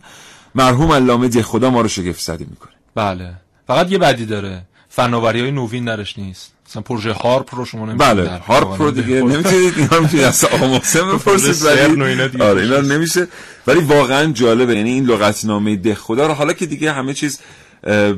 [0.56, 2.72] مرحوم علامه ده خدا ما رو شگفت زده می‌کنه.
[2.96, 3.34] بله.
[3.68, 4.62] فقط یه بدی داره.
[4.90, 6.54] فناوری های نوین درش نیست.
[6.70, 11.12] مثلا پروژه هارپ رو شما نمی‌تونید بله هارپ رو دیگه نمی‌تونید اینا می‌تونید از محسن
[11.12, 13.28] بپرسید ولی آره اینا نمیشه.
[13.68, 17.40] ولی واقعا جالبه یعنی این لغتنامه ده خدا رو حالا که دیگه همه چیز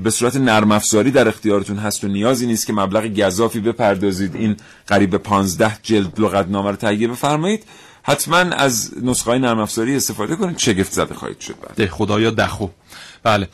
[0.04, 4.56] به صورت نرم افزاری در اختیارتون هست و نیازی نیست که مبلغ گذافی بپردازید این
[4.88, 7.64] قریب 15 جلد لغتنامه رو تهیه بفرمایید
[8.04, 12.30] حتما از نسخه های نرم افزاری استفاده کنید شگفت زده خواهید شد ده خدا یا
[12.30, 12.68] دخو
[13.24, 13.48] بله.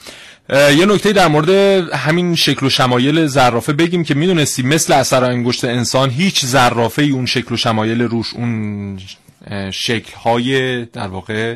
[0.49, 1.49] یه نکته در مورد
[1.93, 7.12] همین شکل و شمایل زرافه بگیم که می‌دونستیم مثل اثر انگشت انسان هیچ زرافه ای
[7.12, 8.99] اون شکل و شمایل روش اون
[9.71, 11.56] شکل های در واقع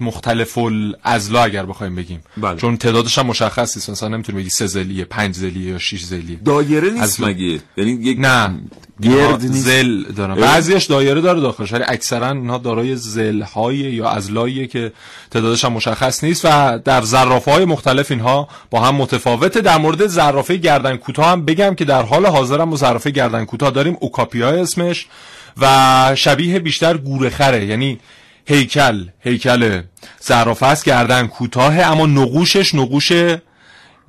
[0.00, 2.22] مختلف الازلا اگر بخوایم بگیم.
[2.36, 2.56] بله.
[2.56, 3.90] چون تعدادش هم مشخص نیست.
[3.90, 8.18] مثلا نمی‌تونی بگی سه زلیه پنج زلیه یا شش زلیه دایره نیست مگه؟ یعنی یک
[8.20, 8.60] نه.
[9.02, 9.64] گرد نیست.
[9.64, 14.92] زل دارن بعضیش دایره داره داخلش ولی اکثرا اینها دارای زل های یا ازلاییه که
[15.30, 19.60] تعدادش هم مشخص نیست و در زرافه های مختلف اینها با هم متفاوته.
[19.60, 23.70] در مورد زرافه گردن کوتاه هم بگم که در حال حاضر هم زرافه گردن کوتاه
[23.70, 23.96] داریم.
[24.00, 25.06] اوکاپیا اسمش
[25.60, 27.98] و شبیه بیشتر گورخره یعنی
[28.46, 29.82] هیکل هیکل
[30.20, 30.84] زرافه است.
[30.84, 33.12] گردن کوتاه اما نقوشش نقوش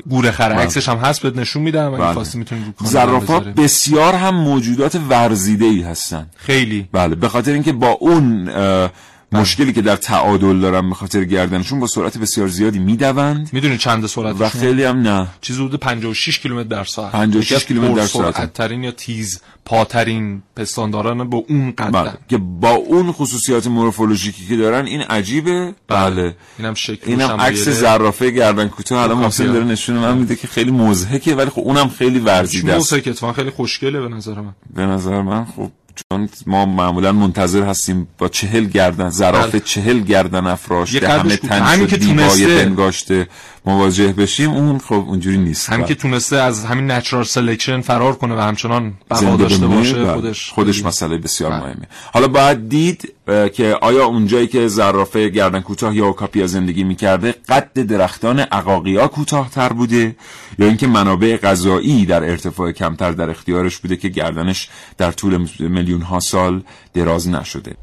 [0.09, 0.63] گوره خره بله.
[0.63, 5.81] عکسش هم هست بهت نشون میدم اگه خواستی می‌تونید زرافا بسیار هم موجودات ورزیده ای
[5.81, 8.89] هستن خیلی بله به خاطر اینکه با اون بله.
[9.39, 13.49] مشکلی که در تعادل دارن به خاطر گردنشون با سرعت بسیار زیادی می‌دوند.
[13.53, 15.27] می‌دونی چند سرعت و خیلی هم نه.
[15.41, 17.11] چیز حدود 56 کیلومتر در ساعت.
[17.11, 18.53] 56 کیلومتر در ساعت.
[18.53, 22.13] ترین یا تیز پاترین پستانداران با اون قدر بله.
[22.29, 25.75] که با اون خصوصیات مورفولوژیکی که دارن این عجیبه.
[25.87, 26.35] بله, بله.
[26.59, 29.03] اینم شکل اینم عکس زرافه گردن کوتاه.
[29.03, 32.93] الان محسن داره نشون من میده که خیلی مضحکه ولی خب اونم خیلی ورزیده است.
[32.93, 34.53] مضحکه خیلی خوشگله به نظر من.
[34.73, 35.71] به نظر من خب.
[35.95, 39.59] چون ما معمولا منتظر هستیم با چهل گردن زرافه بله.
[39.59, 43.27] چهل گردن افراشته همه تن شد دیبای بنگاشته.
[43.65, 45.69] مواجه بشیم اون خب اونجوری نیست.
[45.69, 50.13] هم که تونسته از همین natural selection فرار کنه و همچنان بقا داشته باشه بله.
[50.13, 51.59] خودش خودش مسئله بسیار بله.
[51.59, 51.87] مهمه.
[52.13, 53.13] حالا باید دید
[53.53, 59.69] که آیا اونجایی که زرافه گردن کوتاه یا اوکاپیا زندگی می‌کرده قد درختان عقاقیا کوتاهتر
[59.69, 60.15] بوده؟
[60.59, 66.01] یا اینکه منابع غذایی در ارتفاع کمتر در اختیارش بوده که گردنش در طول میلیون
[66.01, 67.75] ها سال دراز نشده؟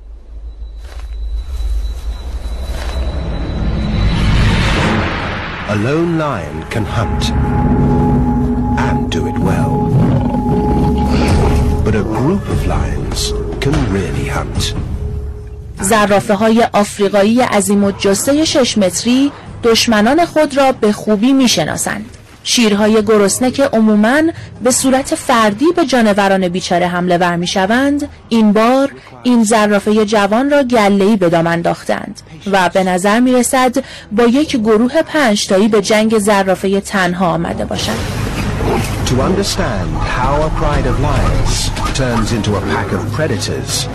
[5.71, 7.23] A lone lion can hunt
[8.87, 9.75] and do it well.
[11.85, 13.21] But a group of lions
[13.63, 14.75] can really hunt.
[15.81, 22.17] زرافه های آفریقایی عظیم و جسه شش متری دشمنان خود را به خوبی می شناسند.
[22.45, 24.23] شیرهای گرسنه که عموماً
[24.65, 28.91] به صورت فردی به جانوران بیچاره حمله ور می شوند این بار
[29.23, 32.21] این زرافه جوان را گلهی به دام انداختند
[32.53, 33.75] و به نظر می رسد
[34.13, 37.99] با یک گروه پنجتایی به جنگ زرافه تنها آمده باشند
[39.07, 41.55] To understand how a pride of lions
[42.01, 43.87] turns into a pack of predators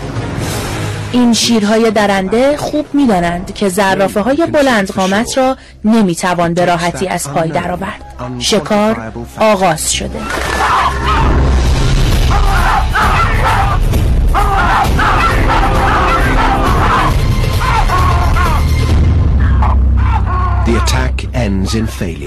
[1.12, 7.30] این شیرهای درنده خوب می‌دانند که زرافه های بلند قامت را نمی‌توان به راحتی از
[7.30, 8.14] پای درآورد.
[8.38, 10.20] شکار آغاز شده.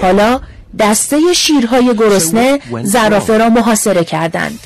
[0.02, 0.40] حالا
[0.80, 4.60] دسته شیرهای گرسنه زرافه را محاصره کردند.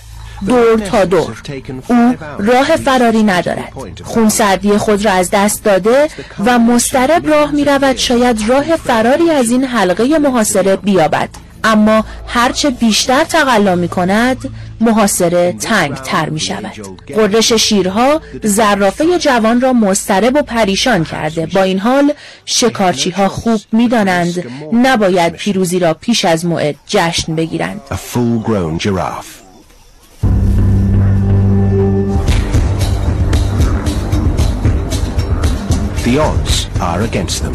[0.48, 1.42] دور تا دور.
[1.88, 3.74] او راه فراری ندارد.
[4.04, 6.10] خونسردی خود را از دست داده
[6.46, 11.30] و مسترب راه می رود شاید راه فراری از این حلقه محاصره بیابد.
[11.64, 14.38] اما هرچه بیشتر تقلا می کند
[14.84, 16.74] محاصره تنگ تر می شود
[17.08, 21.46] قررش شیرها زرافه جوان را مسترب و پریشان کرده.
[21.46, 22.14] با این حال
[22.46, 24.44] شکارچی ها خوب می دانند
[24.74, 27.82] نباید پیروزی را پیش از موعد جشن بگیرند.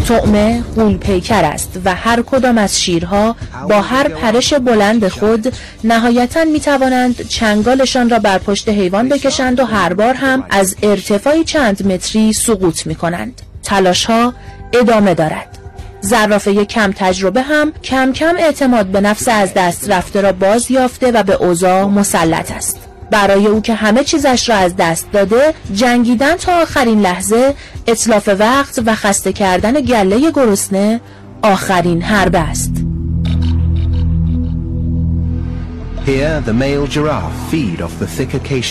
[0.08, 3.37] طعمه غول پیکر است و هر کدام از شیرها
[3.68, 9.64] با هر پرش بلند خود نهایتا می توانند چنگالشان را بر پشت حیوان بکشند و
[9.64, 14.34] هر بار هم از ارتفاعی چند متری سقوط می کنند تلاش ها
[14.72, 15.58] ادامه دارد.
[16.00, 21.11] زرافه کم تجربه هم کم کم اعتماد به نفس از دست رفته را باز یافته
[21.12, 22.88] و به اوضاع مسلط است.
[23.10, 27.54] برای او که همه چیزش را از دست داده جنگیدن تا آخرین لحظه
[27.86, 31.00] اطلاف وقت و خسته کردن گله گرسنه
[31.42, 32.72] آخرین حربه است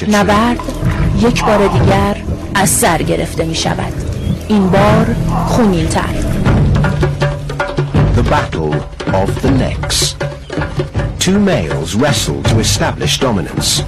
[0.09, 0.59] نبرد
[1.21, 2.17] یک بار دیگر
[2.55, 3.93] از سر گرفته می شود
[4.47, 5.15] این بار
[5.47, 6.13] خونین تر
[8.15, 8.73] The battle
[9.13, 10.15] of the necks.
[11.19, 13.83] Two males wrestle to establish dominance.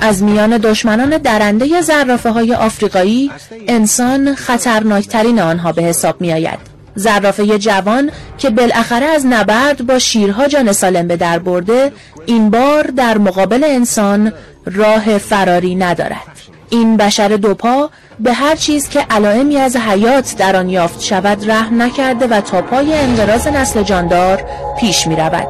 [0.00, 3.30] از میان دشمنان درنده زرافه های آفریقایی
[3.68, 6.76] انسان خطرناکترین آنها به حساب می آید.
[6.94, 11.92] زرافه جوان که بالاخره از نبرد با شیرها جان سالم به در برده
[12.26, 14.32] این بار در مقابل انسان
[14.66, 16.36] راه فراری ندارد
[16.70, 21.82] این بشر دوپا به هر چیز که علائمی از حیات در آن یافت شود رحم
[21.82, 24.44] نکرده و تا پای انقراض نسل جاندار
[24.80, 25.48] پیش می رود.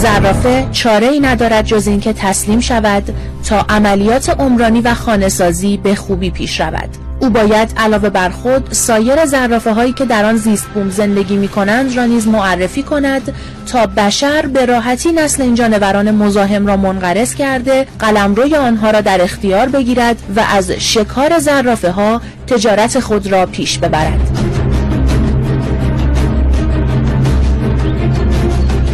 [0.00, 3.02] زرافه چاره ای ندارد جز اینکه تسلیم شود
[3.48, 6.88] تا عملیات عمرانی و خانهسازی به خوبی پیش رود.
[7.20, 11.48] او باید علاوه بر خود سایر زرافه هایی که در آن زیست بوم زندگی می
[11.48, 13.34] کنند را نیز معرفی کند
[13.66, 19.22] تا بشر به راحتی نسل این جانوران مزاحم را منقرض کرده قلمروی آنها را در
[19.22, 24.49] اختیار بگیرد و از شکار زرافه ها تجارت خود را پیش ببرد.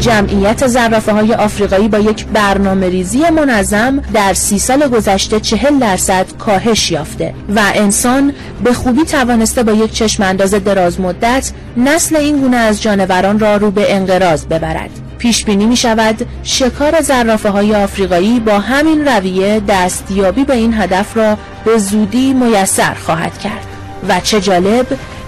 [0.06, 6.26] جمعیت زرافه های آفریقایی با یک برنامه ریزی منظم در سی سال گذشته چهل درصد
[6.38, 8.32] کاهش یافته و انسان
[8.64, 13.56] به خوبی توانسته با یک چشم انداز دراز مدت نسل این گونه از جانوران را
[13.56, 14.90] رو به انقراض ببرد.
[15.18, 21.16] پیش بینی می شود شکار زرافه های آفریقایی با همین رویه دستیابی به این هدف
[21.16, 23.66] را به زودی میسر خواهد کرد.
[24.08, 24.86] و چه جالب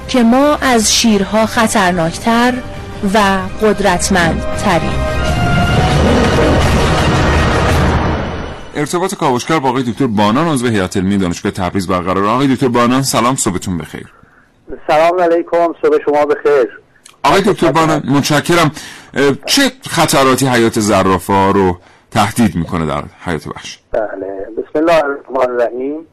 [0.09, 2.55] که ما از شیرها خطرناکتر
[3.15, 3.19] و
[3.63, 4.93] قدرتمند ترین
[8.75, 12.25] ارتباط کاوشگر با آقای دکتر بانان عضو هیئت علمی دانشگاه تبریز برقرار.
[12.25, 14.13] آقای دکتر بانان سلام صبحتون بخیر.
[14.87, 16.69] سلام علیکم صبح شما بخیر.
[17.25, 18.71] آقای دکتر بانان متشکرم.
[19.47, 21.79] چه خطراتی حیات زرافه ها رو
[22.11, 24.03] تهدید می‌کنه در حیات وحش؟ بله
[24.59, 26.07] بسم الله الرحمن الرحیم.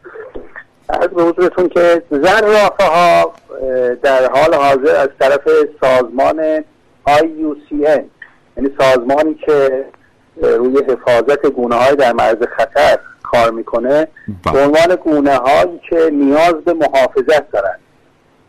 [0.90, 3.34] از به حضورتون که زرافه ها
[4.04, 5.42] در حال حاضر از طرف
[5.82, 6.64] سازمان
[7.08, 8.04] IUCN
[8.58, 9.86] یعنی سازمانی که
[10.42, 14.08] روی حفاظت گونه های در معرض خطر کار می‌کنه
[14.44, 14.54] بله.
[14.54, 17.80] به عنوان گونه هایی که نیاز به محافظت دارن.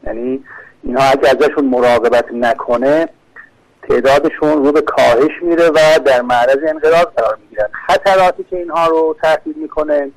[0.06, 0.44] یعنی
[0.82, 3.08] اینها اگه ازشون مراقبت نکنه
[3.88, 7.68] تعدادشون رو به کاهش میره و در معرض انقراض قرار می‌گیرن.
[7.86, 10.10] خطراتی که اینها رو تهدید می‌کنه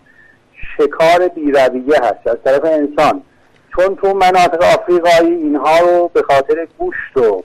[0.78, 3.22] شکار بیرویه هست از طرف انسان.
[3.76, 7.44] چون تو مناطق آفریقایی اینها رو به خاطر گوشت و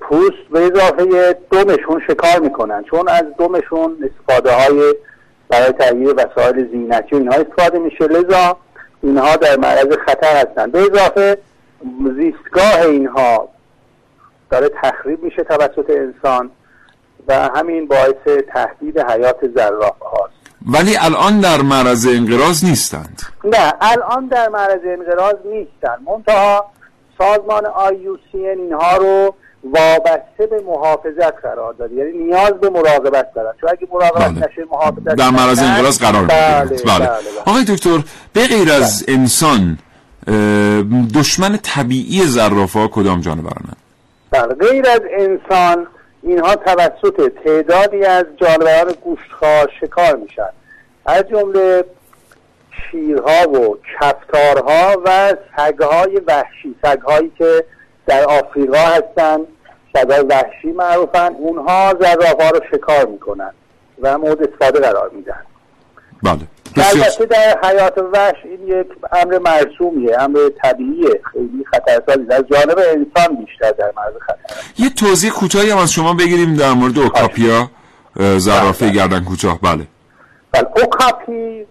[0.00, 2.84] پوست به اضافه دمشون شکار می‌کنن.
[2.90, 4.94] چون از دمشون استفاده های
[5.48, 8.04] برای تهیه وسایل زینتی و اینها استفاده میشه.
[8.04, 8.56] لذا
[9.02, 11.38] اینها در معرض خطر هستند به اضافه
[12.16, 13.48] زیستگاه اینها
[14.50, 16.50] داره تخریب میشه توسط انسان
[17.28, 20.40] و همین باعث تهدید حیات زراف هاست
[20.72, 23.22] ولی الان در معرض انقراض نیستند.
[23.44, 26.64] نه الان در معرض انقراض نیستند منتها
[27.18, 33.70] سازمان آیوسین اینها رو وابسته به محافظت قرار داده یعنی نیاز به مراقبت دارن چون
[33.70, 34.38] اگه مراقبت بله.
[34.38, 36.64] نشه محافظت در معرض انقراض قرار بله.
[36.64, 36.82] بله.
[36.84, 36.98] بله.
[36.98, 37.10] بله.
[37.46, 37.98] آقای دکتر
[38.32, 39.16] به غیر از بله.
[39.16, 39.78] انسان
[41.14, 43.76] دشمن طبیعی زرافه کدام جانورانند
[44.30, 45.86] بله غیر از انسان
[46.22, 50.48] اینها توسط تعدادی از جانوران گوشتخوار شکار میشن
[51.06, 51.84] از جمله
[52.90, 57.64] شیرها و کفتارها و سگهای وحشی سگهایی که
[58.10, 59.38] در آفریقا هستن
[59.94, 63.50] سگهای وحشی معروفن اونها زرافه رو شکار می‌کنن
[64.02, 65.42] و مورد استفاده قرار میدن.
[66.22, 66.40] بله.
[66.76, 71.20] البته در حیات وحش این یک امر مرسومیه امر طبیعیه.
[71.32, 74.54] خیلی خطرسازی از جانب انسان بیشتر در معرض خطر.
[74.78, 77.70] یه توضیح کوتاهی هم از شما بگیریم در مورد اوکاپیا
[78.16, 78.94] زرافه بله.
[78.94, 79.60] گردن کوتاه.
[79.60, 79.86] بله.
[80.52, 80.66] بله.
[80.76, 81.66] اوکاپی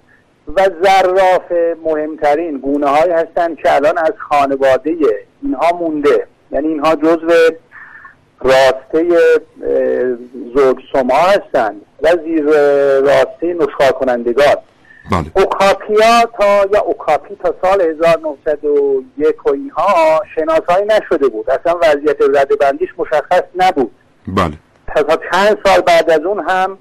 [0.56, 4.96] و زرافه مهمترین گونه های هستند که الان از خانواده
[5.44, 6.28] اینها مونده.
[6.52, 7.32] یعنی اینها جزو
[8.42, 9.08] راسته
[10.56, 12.44] زوج سما هستند و زیر
[13.00, 14.56] راسته نشخار کنندگان
[15.12, 15.32] بله.
[15.36, 21.50] اوکاپیا تا یا اوکاپی تا سال 1901 و اینها شناسایی نشده بود.
[21.50, 23.92] اصلا وضعیت رده بندیش مشخص نبود.
[24.28, 24.54] بله.
[24.96, 26.78] تا چند سال بعد از اون هم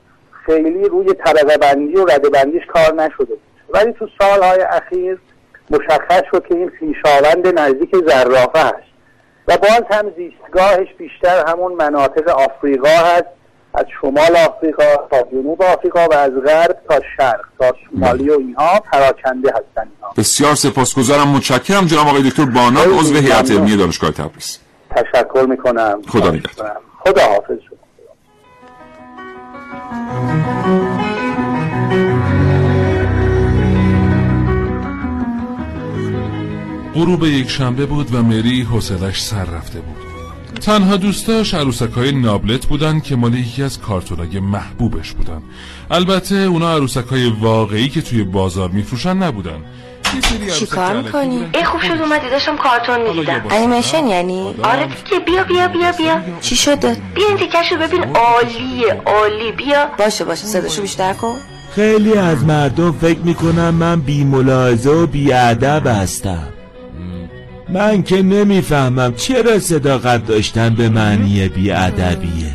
[0.46, 3.40] خیلی روی طبقه بندی و رده بندیش کار نشده بود.
[3.70, 5.18] ولی تو سالهای اخیر
[5.70, 8.88] مشخص شد که این خویشاوند نزدیک زرافه هست
[9.48, 13.24] و باز هم زیستگاهش بیشتر همون مناطق آفریقا هست
[13.74, 17.44] از شمال آفریقا تا جنوب آفریقا و از غرب تا شرق.
[17.60, 21.28] تا شمالی و اینها پراکنده هستن اینها بسیار سپاسگزارم.
[21.28, 24.58] متشکرم جناب آقای دکتر بانات عضو هیئت علمی دانشگاه تبریز.
[24.90, 26.02] تشکر می‌کنم.
[26.08, 26.76] خدا نگهدار.
[27.04, 27.58] خدا حافظ
[36.98, 39.96] غروب یک شنبه بود و مری حوصلش سر رفته بود.
[40.60, 45.42] تنها دوستاش عروسک های نابلت بودن که مال یکی از کارتونای محبوبش بودن
[45.90, 49.64] البته اونا عروسک های واقعی که توی بازار میفروشن نبودن
[50.58, 53.42] چی کار می‌کنی؟ ای خوب شد اومدی داشتم کارتون می‌دیدم.
[53.50, 54.86] انیمیشن یعنی؟ آره.
[54.86, 56.20] دیگه بیا بیا بیا بیا.
[56.40, 58.04] چی شده؟ بیا این دیکشو ببین.
[58.04, 59.52] عالیه عالی.
[59.52, 59.86] بیا.
[59.98, 60.46] باشه باشه.
[60.46, 61.36] صداشو بیشتر کن.
[61.74, 66.48] خیلی از مردم فکر می‌کنم من بی ملاحظه و بی هستم.
[67.70, 72.52] من که نمی‌فهمم چرا صداقت داشتن به معنی بیادبیه.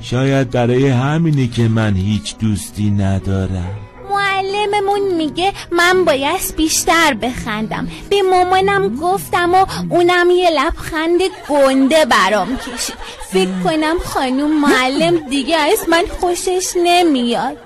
[0.00, 3.78] شاید برای همینی که من هیچ دوستی ندارم.
[4.10, 7.88] معلممون میگه من باید بیشتر بخندم.
[8.10, 12.96] به مامانم گفتم و اونم یه لبخند گنده برام کشید.
[13.32, 17.56] فکر کنم خانوم معلم دیگه از من خوشش نمیاد.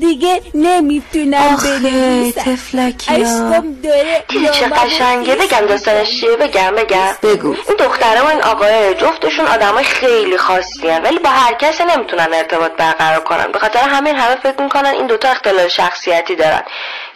[0.00, 2.40] دیگه نمی‌تونم بنویسم.
[2.40, 7.12] تفلکی عشقم داره دیدی چه قشنگه بگم داستانش چیه؟ بگم بگم.
[7.22, 7.48] بگو.
[7.48, 11.02] این دختره و این آقای جفتشون آدمای خیلی خاصی هن.
[11.02, 13.52] ولی با هر کسی نمی‌تونن ارتباط برقرار کنن.
[13.52, 16.62] به خاطر همین همه فکر می‌کنن این دوتا اختلال شخصیتی دارن.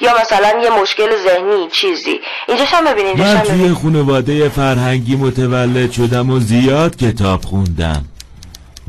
[0.00, 2.20] یا مثلا یه مشکل ذهنی چیزی.
[2.48, 8.04] اینجاش هم ببینین من توی خانواده فرهنگی متولد شدم و زیاد کتاب خوندم.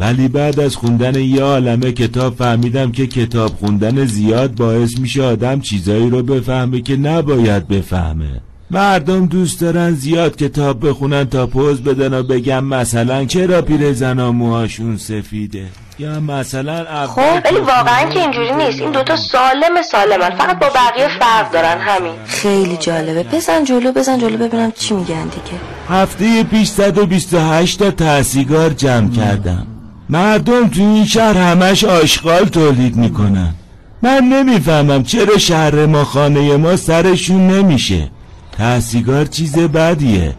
[0.01, 5.59] ولی بعد از خوندن یه عالمه کتاب فهمیدم که کتاب خوندن زیاد باعث میشه آدم
[5.59, 8.41] چیزایی رو بفهمه که نباید بفهمه.
[8.71, 14.31] مردم دوست دارن زیاد کتاب بخونن تا پوز بدن و بگم مثلا چرا پیر زنا
[14.31, 15.65] موهاشون سفیده؟
[15.99, 18.81] یا مثلا خب ولی واقعا که اینجوری نیست.
[18.81, 20.29] این دوتا سالم سالمن.
[20.29, 22.13] فقط با بقیه فرق دارن همین.
[22.25, 23.23] خیلی جالبه.
[23.23, 25.59] بزن جلو بزن جلو ببینم چی میگن دیگه.
[25.89, 29.67] هفته پیش 128 تا تحصیگار جمع کردم.
[30.11, 33.53] مردم تو این شهر همش آشغال تولید می‌کنن.
[34.01, 38.09] من نمی‌فهمم چرا شهر ما خانه ما سرشون نمیشه.
[38.51, 40.35] تحصیگار چیز بدیه.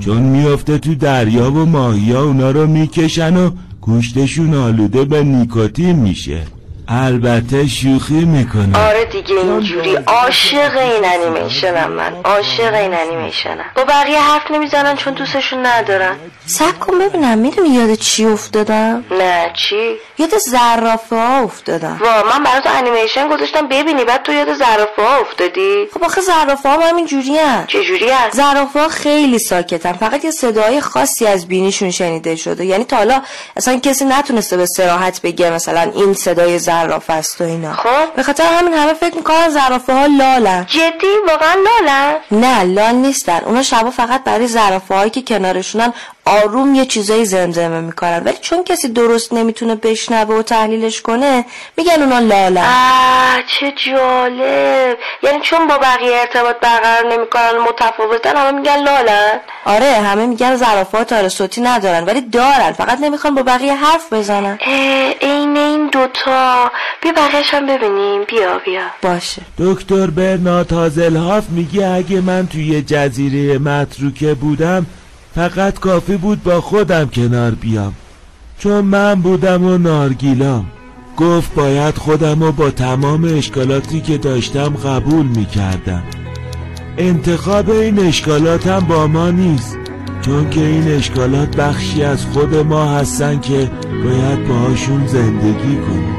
[0.00, 5.96] چون میفته تو دریا و ماهی ها اونا رو می‌کشن و گوشتشون آلوده به نیکوتین
[5.96, 6.40] میشه.
[6.88, 12.12] البته شوخی می‌کنه آره دیگه اینجوری عاشق این انیمیشنم من.
[12.24, 13.64] عاشق این انیمیشنم.
[13.76, 16.16] با بقیه حرف نمی‌زنن چون دوستشون ندارن.
[16.46, 22.00] سب کن ببینم می‌دونی یاد چی افتادم؟ نه چی؟ یاد زرافه ها افتادم.
[22.00, 26.68] وا من برات انیمیشن گذاشتم ببینی بعد تو یاد زرافه ها افتادی؟ خب آخه زرافه
[26.68, 27.64] ها همین جوری هن.
[27.66, 29.92] چه جوری هست زرافه ها خیلی ساکتن.
[29.92, 32.64] فقط یه صدای خاصی از بینیشون شنیده شده.
[32.64, 33.22] یعنی تا حالا
[33.56, 36.73] اصلا کسی نتونسته به سراحت بگه مثلا این صدای زرافه
[37.08, 37.72] است و اینا.
[37.72, 38.14] خب.
[38.16, 40.66] به خاطر همین همه فکر می‌کنن زرافه ها لالن.
[40.68, 43.40] جدی؟ واقعا لالن؟ نه لال نیستن.
[43.44, 45.92] اونا شبا فقط برای زرافه هایی که کنارشونن
[46.26, 48.22] آروم یه چیزایی زمزمه می‌کنن.
[48.24, 51.44] ولی چون کسی درست نمی‌تونه بشنوه و تحلیلش کنه
[51.76, 52.60] میگن اونا لاله.
[52.60, 54.98] آه چه جالب.
[55.22, 59.40] یعنی چون با بقیه ارتباط برقرار نمی‌کنن متفاوتن همه میگن لاله.
[59.64, 62.72] آره همه میگن زرافات آره صوتی ندارن ولی دارن.
[62.72, 64.58] فقط نمی‌خوان با بقیه حرف بزنن.
[65.20, 66.70] عین این دوتا.
[67.02, 68.24] بیا بقیهش هم ببینیم.
[68.24, 68.82] بیا بیا.
[69.02, 69.42] باشه.
[69.58, 74.86] دکتر برنارد هازلهاف میگه اگه من توی جزیره متروکه بودم
[75.34, 77.92] فقط کافی بود با خودم کنار بیام.
[78.58, 80.66] چون من بودم و نارگیلام.
[81.16, 86.02] گفت باید خودم و با تمام اشکالاتی که داشتم قبول می‌کردم.
[86.98, 89.78] انتخاب این اشکالاتم با ما نیست.
[90.22, 93.70] چون که این اشکالات بخشی از خود ما هستن که
[94.04, 96.16] باید باهاشون زندگی کنیم.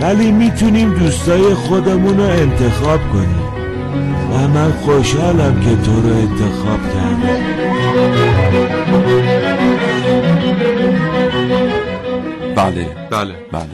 [0.00, 3.46] ولی می‌تونیم دوستای خودمون رو انتخاب کنیم.
[4.32, 7.85] و من خوشحالم که تو رو انتخاب کردم.
[12.70, 12.84] بله.
[13.10, 13.34] بله.
[13.52, 13.68] بله.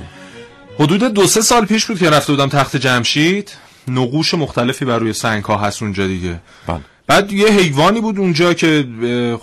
[0.79, 3.51] حدود دو سه سال پیش بود که رفته بودم تخت جمشید.
[3.89, 6.41] نقوش مختلفی بر روی سنگ ها هست اونجا دیگه.
[6.67, 6.81] بله.
[7.07, 8.87] بعد یه حیوانی بود اونجا که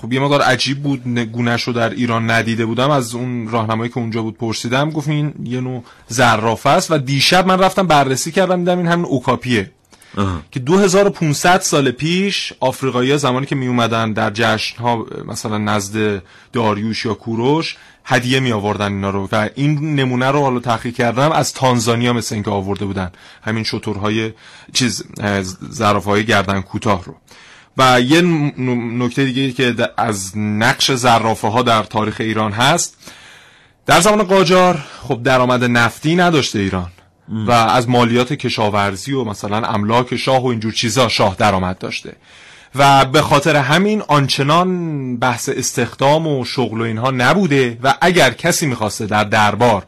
[0.02, 2.90] خب یه مقدار عجیب بود گونش رو در ایران ندیده بودم.
[2.90, 7.48] از اون راهنمایی که اونجا بود پرسیدم گفت این یه نوع زرافه است و دیشب
[7.48, 9.72] من رفتم بررسی کردم دیدم این همین اوکاپیه.
[10.52, 17.06] که 2500 سال پیش آفریقایی زمانی که می اومدن در جشن ها مثلا نزد داریوش
[17.06, 19.30] یا کوروش هدیه می آوردن اینا رو.
[19.32, 23.12] و این نمونه رو حالا تحقیق کردم از تانزانیا مثل اینکه آورده بودن.
[23.44, 24.32] همین شطورهای
[24.74, 25.04] چیز
[25.70, 27.16] زرافه های گردن کوتاه رو.
[27.78, 28.22] و یه
[28.98, 32.98] نکته دیگه که از نقش زرافه ها در تاریخ ایران هست.
[33.86, 36.92] در زمان قاجار خب درآمد نفتی نداشته ایران.
[37.30, 42.16] و از مالیات کشاورزی و مثلا املاک شاه و اینجور چیزا شاه درآمد داشته.
[42.76, 48.66] و به خاطر همین آنچنان بحث استخدام و شغل و اینها نبوده و اگر کسی
[48.66, 49.86] می‌خواسته در دربار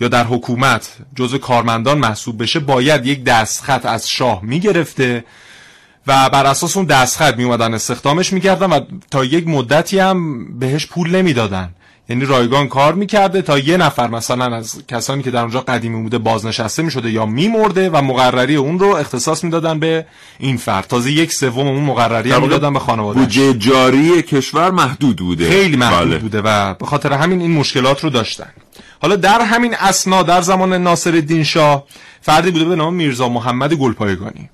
[0.00, 5.24] یا در حکومت جزو کارمندان محسوب بشه باید یک دستخط از شاه می‌گرفته
[6.06, 8.80] و بر اساس اون دستخط می اومدن استخدامش می‌کردن و
[9.10, 11.70] تا یک مدتی هم بهش پول نمی‌دادن.
[12.12, 16.18] یعنی رایگان کار می‌کرده تا یه نفر مثلا از کسانی که در اونجا قدیمی بوده
[16.18, 20.06] بازنشسته می‌شده یا میمرده و مقرری اون رو اختصاص می‌دادن به
[20.38, 20.86] این فرد.
[20.86, 25.50] تازه یک سوم اون مقرری می‌دادن به خانواده بودجه جاری کشور محدود بوده.
[25.50, 26.18] خیلی محدود بله.
[26.18, 28.52] بوده و به خاطر همین این مشکلات رو داشتن.
[29.02, 31.84] حالا در همین اسنا در زمان ناصر الدین شاه
[32.20, 34.50] فردی بوده به نام میرزا محمد گلپایگانی.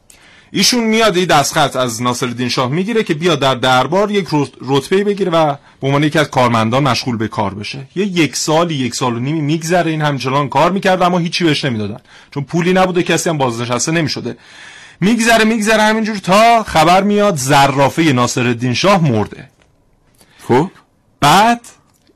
[0.51, 4.29] ایشون میاد این دستخط از ناصرالدین شاه می‌گیره که بیا در دربار یک
[4.63, 7.87] رتبه بگیره و به عنوان یکی از کارمندان مشغول به کار بشه.
[7.97, 11.65] یه یک سالی یک سال و نیمی میگذره این همچنان کار می‌کرد اما هیچی بهش
[11.65, 12.01] نمی‌دادن.
[12.31, 14.37] چون پولی نبوده کسی هم بازنشسته نمی‌شده.
[15.01, 19.49] میگذره میگذره همینجور تا خبر میاد زرافه ناصرالدین شاه مرده.
[20.49, 20.71] خب؟
[21.21, 21.61] بعد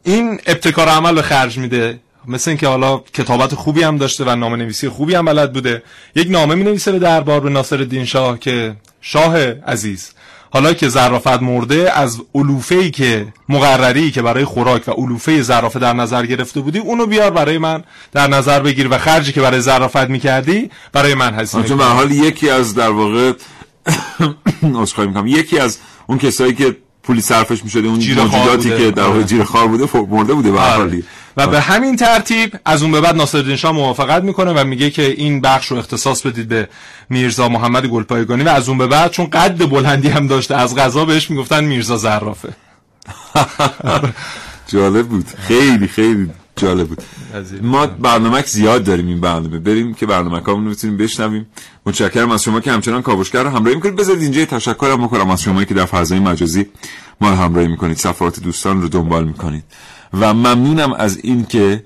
[0.04, 2.00] این ابتکار عمل به خرج میده.
[2.26, 5.82] مثل اینکه حالا کتابت خوبی هم داشته و نامه نویسی خوبی هم بلد بوده
[6.14, 10.12] یک نامه می نویسه به دربار به ناصر الدین شاه که شاه عزیز.
[10.52, 15.78] حالا که زرافت مرده از علوفه ای که مقرری که برای خوراک و علوفه زرافه
[15.78, 19.60] در نظر گرفته بودی اونو بیار برای من در نظر بگیر و خرجی که برای
[19.60, 23.32] زرافت می‌کردی برای من هزینه چون به حال یکی از در واقع
[24.82, 25.26] اسخای می‌کنم.
[25.26, 29.24] یکی از اون کسایی که پولی صرفش می‌شده اون موجوداتی که در واقع آره.
[29.24, 31.04] جیر خار بوده مرده بوده به حالی.
[31.36, 35.02] و به همین ترتیب از اون به بعد ناصرالدین شاه موافقت می‌کنه و میگه که
[35.02, 36.68] این بخش رو اختصاص بدید به
[37.10, 41.04] میرزا محمد گلپایگانی و از اون به بعد چون قد بلندی هم داشته از غذا
[41.04, 42.48] بهش می‌گفتن میرزا زرافه.
[44.72, 45.26] جالب بود.
[45.38, 47.02] خیلی خیلی جالب بود.
[47.62, 49.58] ما برنامه زیاد داریم این برنامه.
[49.58, 51.46] بریم که برنامه رو بتونیم بشنویم.
[51.86, 53.96] متشکرم از شما که همچنان کاوشگر رو همراهی می‌کنید.
[53.96, 56.66] بذارید اینجا تشکر هم می‌کنم از شما که در فضای مجازی
[57.20, 57.96] ما رو همراهی می‌کنید.
[57.96, 59.64] صفحات دوستان رو دنبال می‌کنید.
[60.14, 61.84] و ممنونم از این که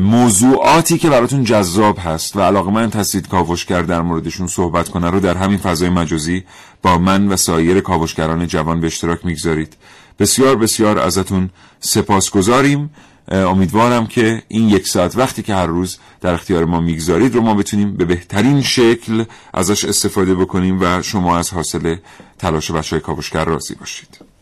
[0.00, 5.20] موضوعاتی که براتون جذاب هست و علاقه من هستید کاوشگر در موردشون صحبت کنه رو
[5.20, 6.44] در همین فضای مجازی
[6.82, 9.76] با من و سایر کاوشگران جوان به اشتراک می‌گذارید.
[10.18, 12.90] بسیار بسیار ازتون سپاسگزاریم.
[13.28, 17.54] امیدوارم که این یک ساعت وقتی که هر روز در اختیار ما می‌گذارید رو ما
[17.54, 19.24] بتونیم به بهترین شکل
[19.54, 21.96] ازش استفاده بکنیم و شما از حاصل
[22.38, 24.33] تلاش بچه های کاوشگر راضی باشید.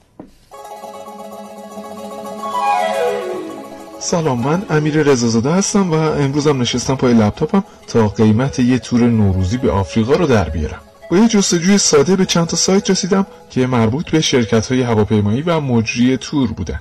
[4.04, 9.56] سلام من امیر رزازاده هستم و امروزم نشستم پای لپتاپم تا قیمت یه تور نوروزی
[9.56, 10.80] به آفریقا رو در بیارم.
[11.10, 15.42] با یه جستجوی ساده به چند تا سایت رسیدم که مربوط به شرکت های هواپیمایی
[15.42, 16.80] و مجری تور بودن.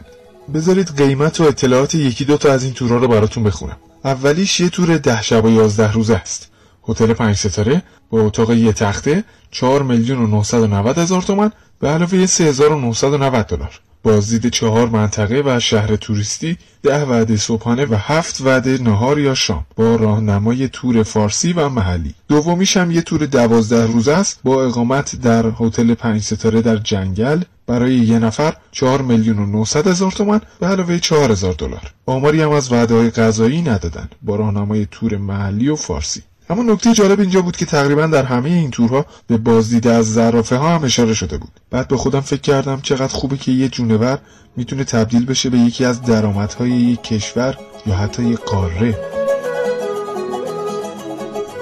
[0.53, 3.77] بذارید قیمت و اطلاعات یکی دو تا از این تورها رو براتون بخونم.
[4.05, 6.51] اولیش یه تور ده شب و یازده روز است.
[6.87, 12.25] هتل پنج ستاره با اتاق یه تخته 4 میلیون و 990 هزار تومن به علاوه
[12.25, 13.79] 3990 دلار.
[14.03, 19.65] بازدید چهار منطقه و شهر توریستی ده وعده صبحانه و هفت وعده نهار یا شام
[19.75, 22.15] با راهنمای تور فارسی و محلی.
[22.27, 27.41] دومیش هم یه تور دوازده روزه است با اقامت در هتل پنج ستاره در جنگل
[27.67, 31.91] برای یه نفر چهار میلیون و 900 هزار تومن به علاوه چهار هزار دلار.
[32.05, 36.23] آماری هم از وعده های غذایی ندادن با راهنمای تور محلی و فارسی.
[36.49, 40.55] اما نکته جالب اینجا بود که تقریبا در همه این تورها به بازدید از زرافه
[40.55, 41.51] ها هم اشاره شده بود.
[41.69, 44.19] بعد به خودم فکر کردم چقدر خوبه که یه جونور
[44.57, 48.97] می‌تونه تبدیل بشه به یکی از درآمدهای یک کشور یا حتی یک قاره.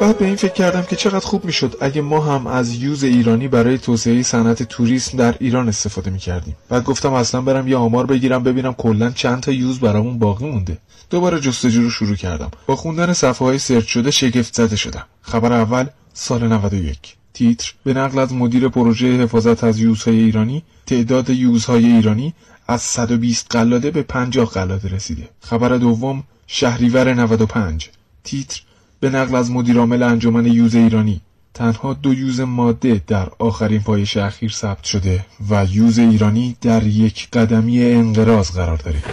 [0.01, 3.47] بعد به این فکر کردم که چقدر خوب می‌شد اگه ما هم از یوز ایرانی
[3.47, 6.55] برای توسعه صنعت توریسم در ایران استفاده می‌کردیم.
[6.69, 10.77] بعد گفتم اصلا برم یه آمار بگیرم ببینم کلا چند تا یوز برامون باقی مونده.
[11.10, 12.51] دوباره جستجو رو شروع کردم.
[12.68, 15.05] با خوندن صفحه های سرچ شده شگفت زده شدم.
[15.22, 21.30] خبر اول سال 91 تیتر به نقل از مدیر پروژه حفاظت از یوزهای ایرانی تعداد
[21.30, 22.34] یوزهای ایرانی
[22.68, 25.30] از 120 قلاده به 50 قلاده رسیده.
[25.41, 27.89] خبر دوم شهریور 95
[28.24, 28.62] تیتر
[28.99, 31.22] به نقل از مدیرعامل انجمن یوز ایرانی.
[31.53, 37.30] تنها دو یوز ماده در آخرین پایش اخیر ثبت شده و یوز ایرانی در یک
[37.30, 39.03] قدمی انقراض قرار داره.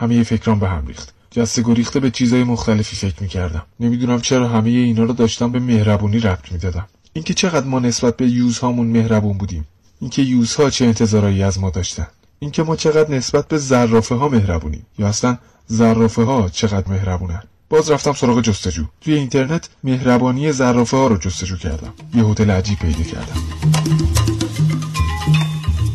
[0.00, 1.14] همه فکران به هم ریخت.
[1.30, 3.62] جسته گریخته به چیزای مختلفی فکر می‌کردم.
[3.80, 6.86] نمی‌دونم چرا همه اینا رو داشتم به مهربونی ربط می‌دادم.
[7.12, 9.66] اینکه چقدر ما نسبت به یوزهامون مهربون بودیم.
[10.00, 12.06] اینکه یوزها چه انتظارایی از ما داشتن.
[12.38, 14.86] اینکه ما چقدر نسبت به زرافه ها مهربونیم.
[14.98, 17.42] یا اصلا زرافه ها چقدر مهربونن.
[17.70, 18.84] باز رفتم سراغ جستجو.
[19.00, 21.92] توی اینترنت مهربانی زرافه ها رو جستجو کردم.
[22.14, 23.40] یه هتل عجیب پیدا کردم.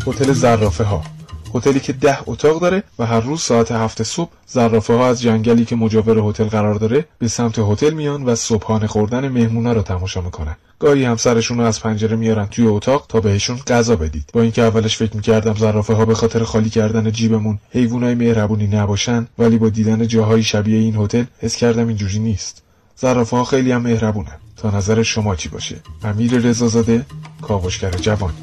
[0.08, 1.04] هتل زرافه ها
[1.56, 5.66] هتلی که ده اتاق داره و هر روز ساعت هفت صبح زرافه ها از جنگلی
[5.66, 10.22] که مجاور هتل قرار داره به سمت هتل میان و صبحانه خوردن مهمونا رو تماشا
[10.22, 10.56] می‌کنن.
[10.80, 14.30] گاهی همسرشون رو از پنجره میارن توی اتاق تا بهشون غذا بدید.
[14.34, 19.28] با اینکه اولش فکر می‌کردم زرافه ها به خاطر خالی کردن جیبمون حیوانای مهربونی نباشن
[19.38, 22.62] ولی با دیدن جاهای شبیه این هتل حس کردم اینجوری نیست.
[22.96, 24.38] زرافه ها خیلی هم مهربونن.
[24.58, 27.06] تا نظر شما چی باشه؟ امیر رضازاده
[27.42, 28.34] کاوشگر جوان.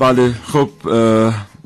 [0.00, 0.70] بله خب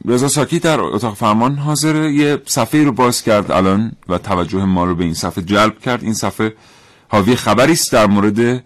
[0.05, 2.05] رضا ساکی در اتاق فرمان حاضر.
[2.05, 6.03] یه صفحه رو باز کرد الان و توجه ما رو به این صفحه جلب کرد.
[6.03, 6.55] این صفحه
[7.09, 8.65] حاوی خبری است در مورد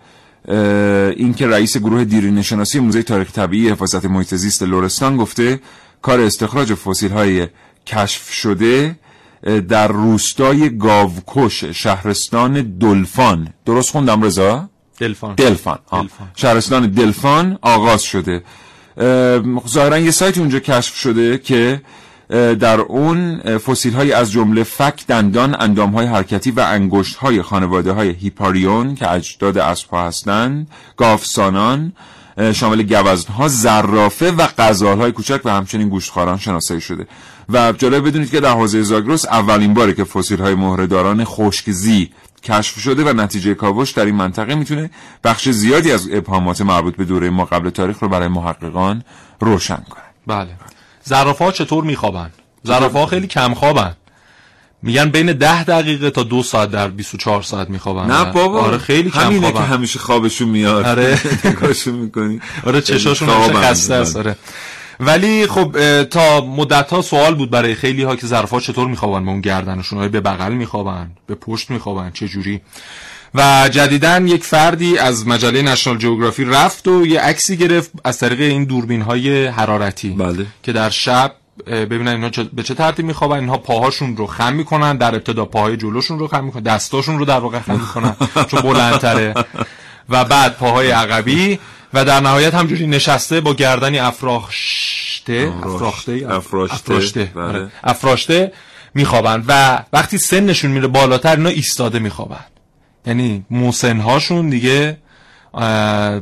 [1.17, 5.61] اینکه رئیس گروه دیرینه شناسی موزه تاریخ طبیعی حفاظت محیط زیست لورستان گفته
[6.03, 7.47] کار استخراج فسیل های
[7.87, 8.97] کشف شده
[9.69, 13.49] در روستای گاوکش شهرستان دلفان.
[13.67, 15.35] درست خوندم رضا؟ دلفان.
[15.35, 16.31] دلفان, دلفان.
[16.37, 18.43] شهرستان دلفان آغاز شده.
[19.69, 21.81] ظاهرا یه سایت اونجا کشف شده که
[22.61, 27.93] در اون فسیل های از جمله فک دندان اندام های حرکتی و انگشت های خانواده
[27.93, 31.93] های هیپاریون که اجداد اسپا هستند گافسانان
[32.53, 37.07] شامل گوزن ها زرافه و قزال های کوچک و همچنین گوشتخواران شناسایی شده.
[37.49, 42.11] و جالب بدونید که در حوزه زاگرس اولین باره که فسیل های مهرهداران خشکزی
[42.43, 44.91] کشف شده و نتیجه کاوش در این منطقه می‌تونه
[45.25, 49.05] بخش زیادی از ابهامات مربوط به دوره ما قبل تاریخ رو برای محققان
[49.41, 50.03] روشن کنه.
[50.27, 50.51] بله.
[51.05, 52.31] زرافه ها چطور میخوابن؟
[52.63, 53.97] زرافه ها خیلی کم خوابن
[54.83, 58.11] میگن بین ده دقیقه تا دو ساعت در 24 ساعت میخوابن.
[58.11, 58.61] نه بابا.
[58.61, 59.67] آره خیلی کم همینه خوابن.
[59.67, 60.85] که همیشه خوابشون میاد.
[60.85, 61.19] آره.
[61.87, 62.41] می‌کنی.
[62.67, 64.17] آره چشاشون همیشه خسته است.
[64.17, 64.37] آره.
[65.01, 69.31] ولی خب تا مدت ها سوال بود برای خیلی ها که ظرفا چطور میخوابن به
[69.31, 72.61] اون گردنشون آیا به بغل میخوابن به پشت میخوابن چه جوری؟
[73.35, 78.41] و جدیدا یک فردی از مجله نشنال جیوگرافی رفت و یه عکسی گرفت از طریق
[78.41, 80.47] این دوربین های حرارتی بله.
[80.63, 81.33] که در شب
[81.67, 83.39] ببینن اینا به چه ترتیب میخوابن.
[83.39, 87.39] اینها پاهاشون رو خم می‌کنن در ابتدا پاهای جلوشون رو خم می‌کنن دستاشون رو در
[87.39, 89.35] واقع خم می‌کنن چون بلندتره.
[90.09, 91.59] و بعد پاهای عقبی
[91.95, 96.75] و در نهایت همجوری نشسته با گردنی افراخته افراخته افراشته.
[96.75, 97.25] افراشته.
[97.35, 97.69] بله.
[97.85, 98.53] افراشته
[98.95, 102.45] میخوابن و وقتی سنشون میره بالاتر اینا ایستاده میخوابن
[103.07, 104.97] یعنی موسنهاشون دیگه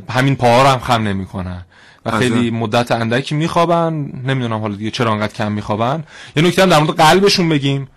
[0.09, 1.65] همین پاها رو هم خم نمی‌کنن.
[2.05, 3.93] و خیلی مدت اندکی میخوابن.
[4.25, 6.03] نمی‌دونم حالا دیگه چرا انقدر کم میخوابن.
[6.35, 7.87] یه نکته هم در مورد قلبشون بگیم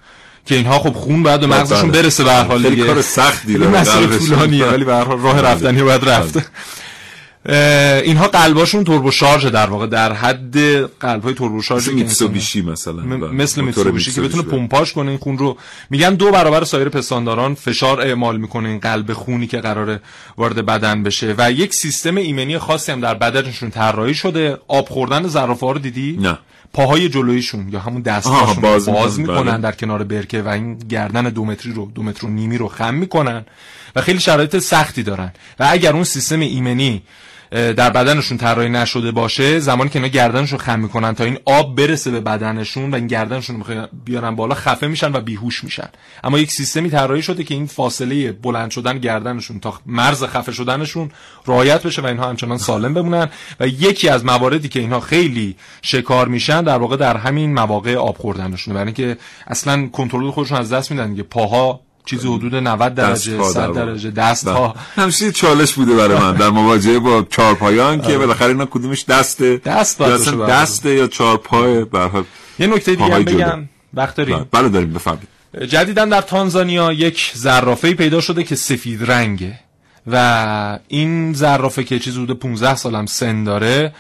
[0.47, 2.87] که اینها خب خون باید به مغزشون برسه به هر حال دیگه.
[2.87, 6.51] کار سختی داره مسئله طولانیه ولی به هر حال راه رفتنی باید رفت.
[7.47, 10.57] اینها قلباشون توربو شارژ در واقع در حد
[11.01, 15.38] قلب های توربو شارژ مثل میتسوبیشی مثلا مثل میتسوبیشی که بتونه پمپاژ کنه این خون
[15.38, 15.57] رو.
[15.91, 20.01] میگن دو برابر سایر پستانداران فشار اعمال می‌کنه این قلب خونی که قراره
[20.38, 21.34] وارد بدن بشه.
[21.38, 24.59] و یک سیستم ایمنی خاصی هم در بدنشون طراحی شده.
[24.68, 26.38] آب خوردن زرافه رو دیدی؟ نه.
[26.72, 29.59] پاهای جلویشون یا همون دستاشون باز, باز می‌کنن بله.
[29.59, 32.95] در کنار برکه و این گردن دو متری رو دو متر و نیمی رو خم
[32.95, 33.45] می‌کنن
[33.97, 35.32] و خیلی شرایط سختی دارن.
[35.61, 37.03] و اگر اون سیستم ایمنی
[37.51, 42.11] در بدنشون طراحی نشده باشه زمانی که اینا گردنشون خم می‌کنن تا این آب برسه
[42.11, 45.88] به بدنشون و این گردنشون بیارن بالا خفه میشن و بیهوش میشن.
[46.24, 51.11] اما یک سیستمی طراحی شده که این فاصله بلند شدن گردنشون تا مرز خفه شدنشون
[51.46, 53.28] رعایت بشه و اینها همچنان سالم بمونن
[53.61, 58.18] و یکی از مواردی که اینها خیلی شکار میشن در واقع در همین مواقع آب
[58.18, 63.42] خوردنشون برای اینکه اصلا کنترل خودشون از دست میدن که پاها چیزی حدود 90 درجه
[63.42, 64.74] 100 درجه دست ها.
[64.96, 66.34] همیشه چالش بوده برای من.
[66.34, 68.18] در مواجهه با چهارپایان که آره.
[68.18, 72.22] بالاخره اینا کدومش دسته دست یا دسته یا چهارپای به هر
[72.59, 73.68] یه نکته دیگه هم بگم.
[73.94, 74.36] وقت داریم.
[74.36, 75.28] بله, بله داریم بفرمایید.
[75.68, 79.59] جدیدا در تانزانیا یک زرافه پیدا شده که سفید رنگه
[80.07, 83.92] و این زرافه که چیز حدود 15 سالم سن داره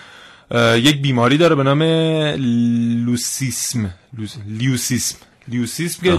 [0.76, 1.82] یک بیماری داره به نام
[3.06, 3.90] لوسیسم.
[4.48, 5.16] لیوسیسم.
[5.50, 6.18] لیوسیسم که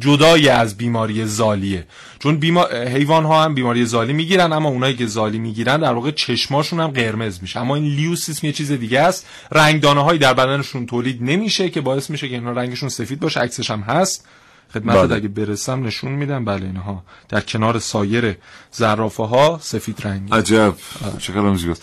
[0.00, 1.86] جدای از بیماری زالیه.
[2.18, 2.66] چون بیما...
[2.66, 6.88] حیوان ها هم بیماری زالی می‌گیرن اما اونایی که زالی می‌گیرن در واقع چشماشون هم
[6.88, 7.60] قرمز میشه.
[7.60, 9.26] اما این لیوسیسم یه چیز دیگه است.
[9.52, 13.70] رنگدانه هایی در بدنشون تولید نمیشه که باعث میشه که اینا رنگشون سفید باشه عکسش
[13.70, 14.26] هم هست.
[14.74, 15.14] خدمت بله.
[15.14, 16.44] اگه برسم نشون میدم.
[16.44, 17.02] بله اینها.
[17.28, 18.36] در کنار سایر
[18.72, 20.74] زرافه ها سفید رنگی عجب.
[21.18, 21.82] چقدر زیباست.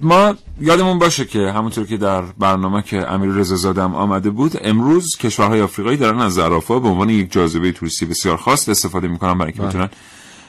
[0.00, 5.16] ما یادمون باشه که همونطور که در برنامه که امیر رضا زادم آمده بود امروز
[5.16, 9.52] کشورهای آفریقایی دارن از زرافه به عنوان یک جاذبه توریستی بسیار خاص استفاده می‌کنن برای
[9.52, 9.68] اینکه بله.
[9.68, 9.88] بتونن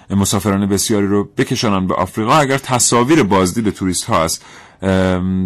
[0.10, 2.36] مسافران بسیاری رو بکشانن به آفریقا.
[2.36, 4.46] اگر تصاویر بازدید توریست ها است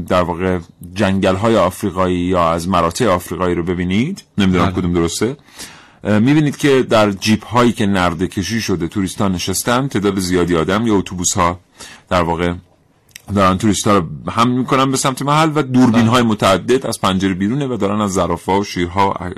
[0.08, 0.60] در واقع
[0.94, 4.74] جنگل های آفریقایی یا از مراتع آفریقایی رو ببینید نمی‌دونم بله.
[4.74, 5.38] کدوم درسته
[6.04, 10.96] می‌بینید که در جیپ هایی که نرده کشی شده توریستان نشستن تعداد زیادی آدم یا
[10.96, 11.60] اتوبوس ها
[12.10, 12.54] در واقع
[13.36, 16.32] دارن توریست ها رو هم می‌کنن به سمت محل و دوربین های بله.
[16.32, 19.32] متعدد از پنجره بیرونه و دارن از زرافه و شیرها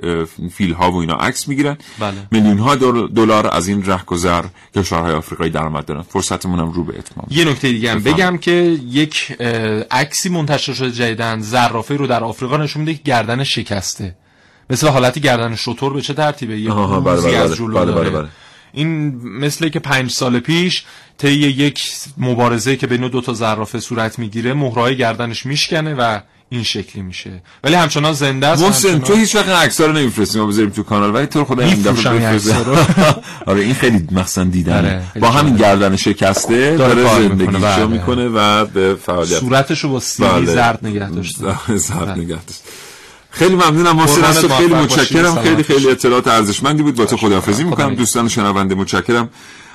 [0.51, 1.77] فیل ها و اینا عکس می‌گیرن.
[1.99, 2.13] بله.
[2.31, 4.43] میلیون ها دلار از این رهگذر
[4.75, 6.01] کشورهای آفریقایی درآمد دارن.
[6.01, 7.27] فرصتمون هم رو به اتمام.
[7.29, 8.51] یه نکته دیگه هم بگم که
[8.89, 9.31] یک
[9.91, 14.15] عکسی منتشر شده جدیدن زرافه رو در آفریقا نشون میده که گردن شکسته.
[14.69, 18.27] مثل حالتی گردن شطور به چه ترتیبه؟ یه بله بله از بله بله بله.
[18.73, 20.83] این مثل که پنج سال پیش
[21.17, 21.83] طی یک
[22.17, 26.19] مبارزه که بین دو تا زرافه صورت می‌گیره مهرهای گردنش میشکنه و
[26.49, 27.41] این شکلی میشه.
[27.63, 31.15] ولی همچنان زنده است محسن تو هیچ وقت عکس‌ها رو نمیفرستی ما بذاریم تو کانال
[31.15, 32.55] ولی تو خدا این دفعه بفرست
[33.47, 38.95] آره این خیلی مثلا دیدن آره، با همین گردن شکسته داره, زندگیشو می‌کنه و به
[38.95, 40.45] فعالیت صورتشو با سیلی بله.
[40.45, 41.55] زرد نگه داشته.
[41.75, 42.23] زرد بله.
[42.23, 42.63] نگه داشته.
[43.31, 45.35] خیلی ممنونم محسن از خیلی متشکرم.
[45.35, 46.95] خیلی خیلی اطلاعات ارزشمندی بود.
[46.95, 47.95] با تو خداحافظی می‌کنم.
[47.95, 49.29] دوستان شنونده متشکرم.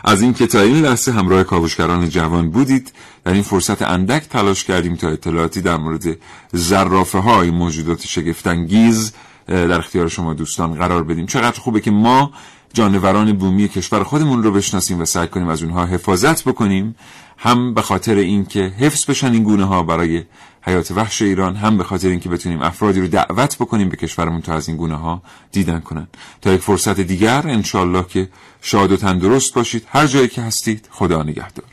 [0.05, 2.93] از اینکه تا این لحظه همراه کاوشگران جوان بودید
[3.25, 6.19] در این فرصت اندک تلاش کردیم تا اطلاعاتی در مورد
[6.53, 9.13] زرافه های موجودات شگفتانگیز
[9.49, 11.27] در اختیار شما دوستان قرار بدیم.
[11.27, 12.33] چقدر خوبه که ما
[12.75, 16.97] جانوران بومی کشور خودمون رو بشناسیم و سعی کنیم از اونها حفاظت بکنیم.
[17.39, 20.23] هم به خاطر اینکه حفظ بشن این گونه ها برای
[20.67, 24.55] حیات وحش ایران هم به خاطر اینکه بتونیم افرادی رو دعوت بکنیم به کشورمون تا
[24.55, 26.07] از این گونه ها دیدن کنن.
[26.43, 28.29] تا یک فرصت دیگر انشالله که
[28.63, 29.87] شاد و تندرست باشید.
[29.89, 31.67] هر جایی که هستید خدا نگهدار.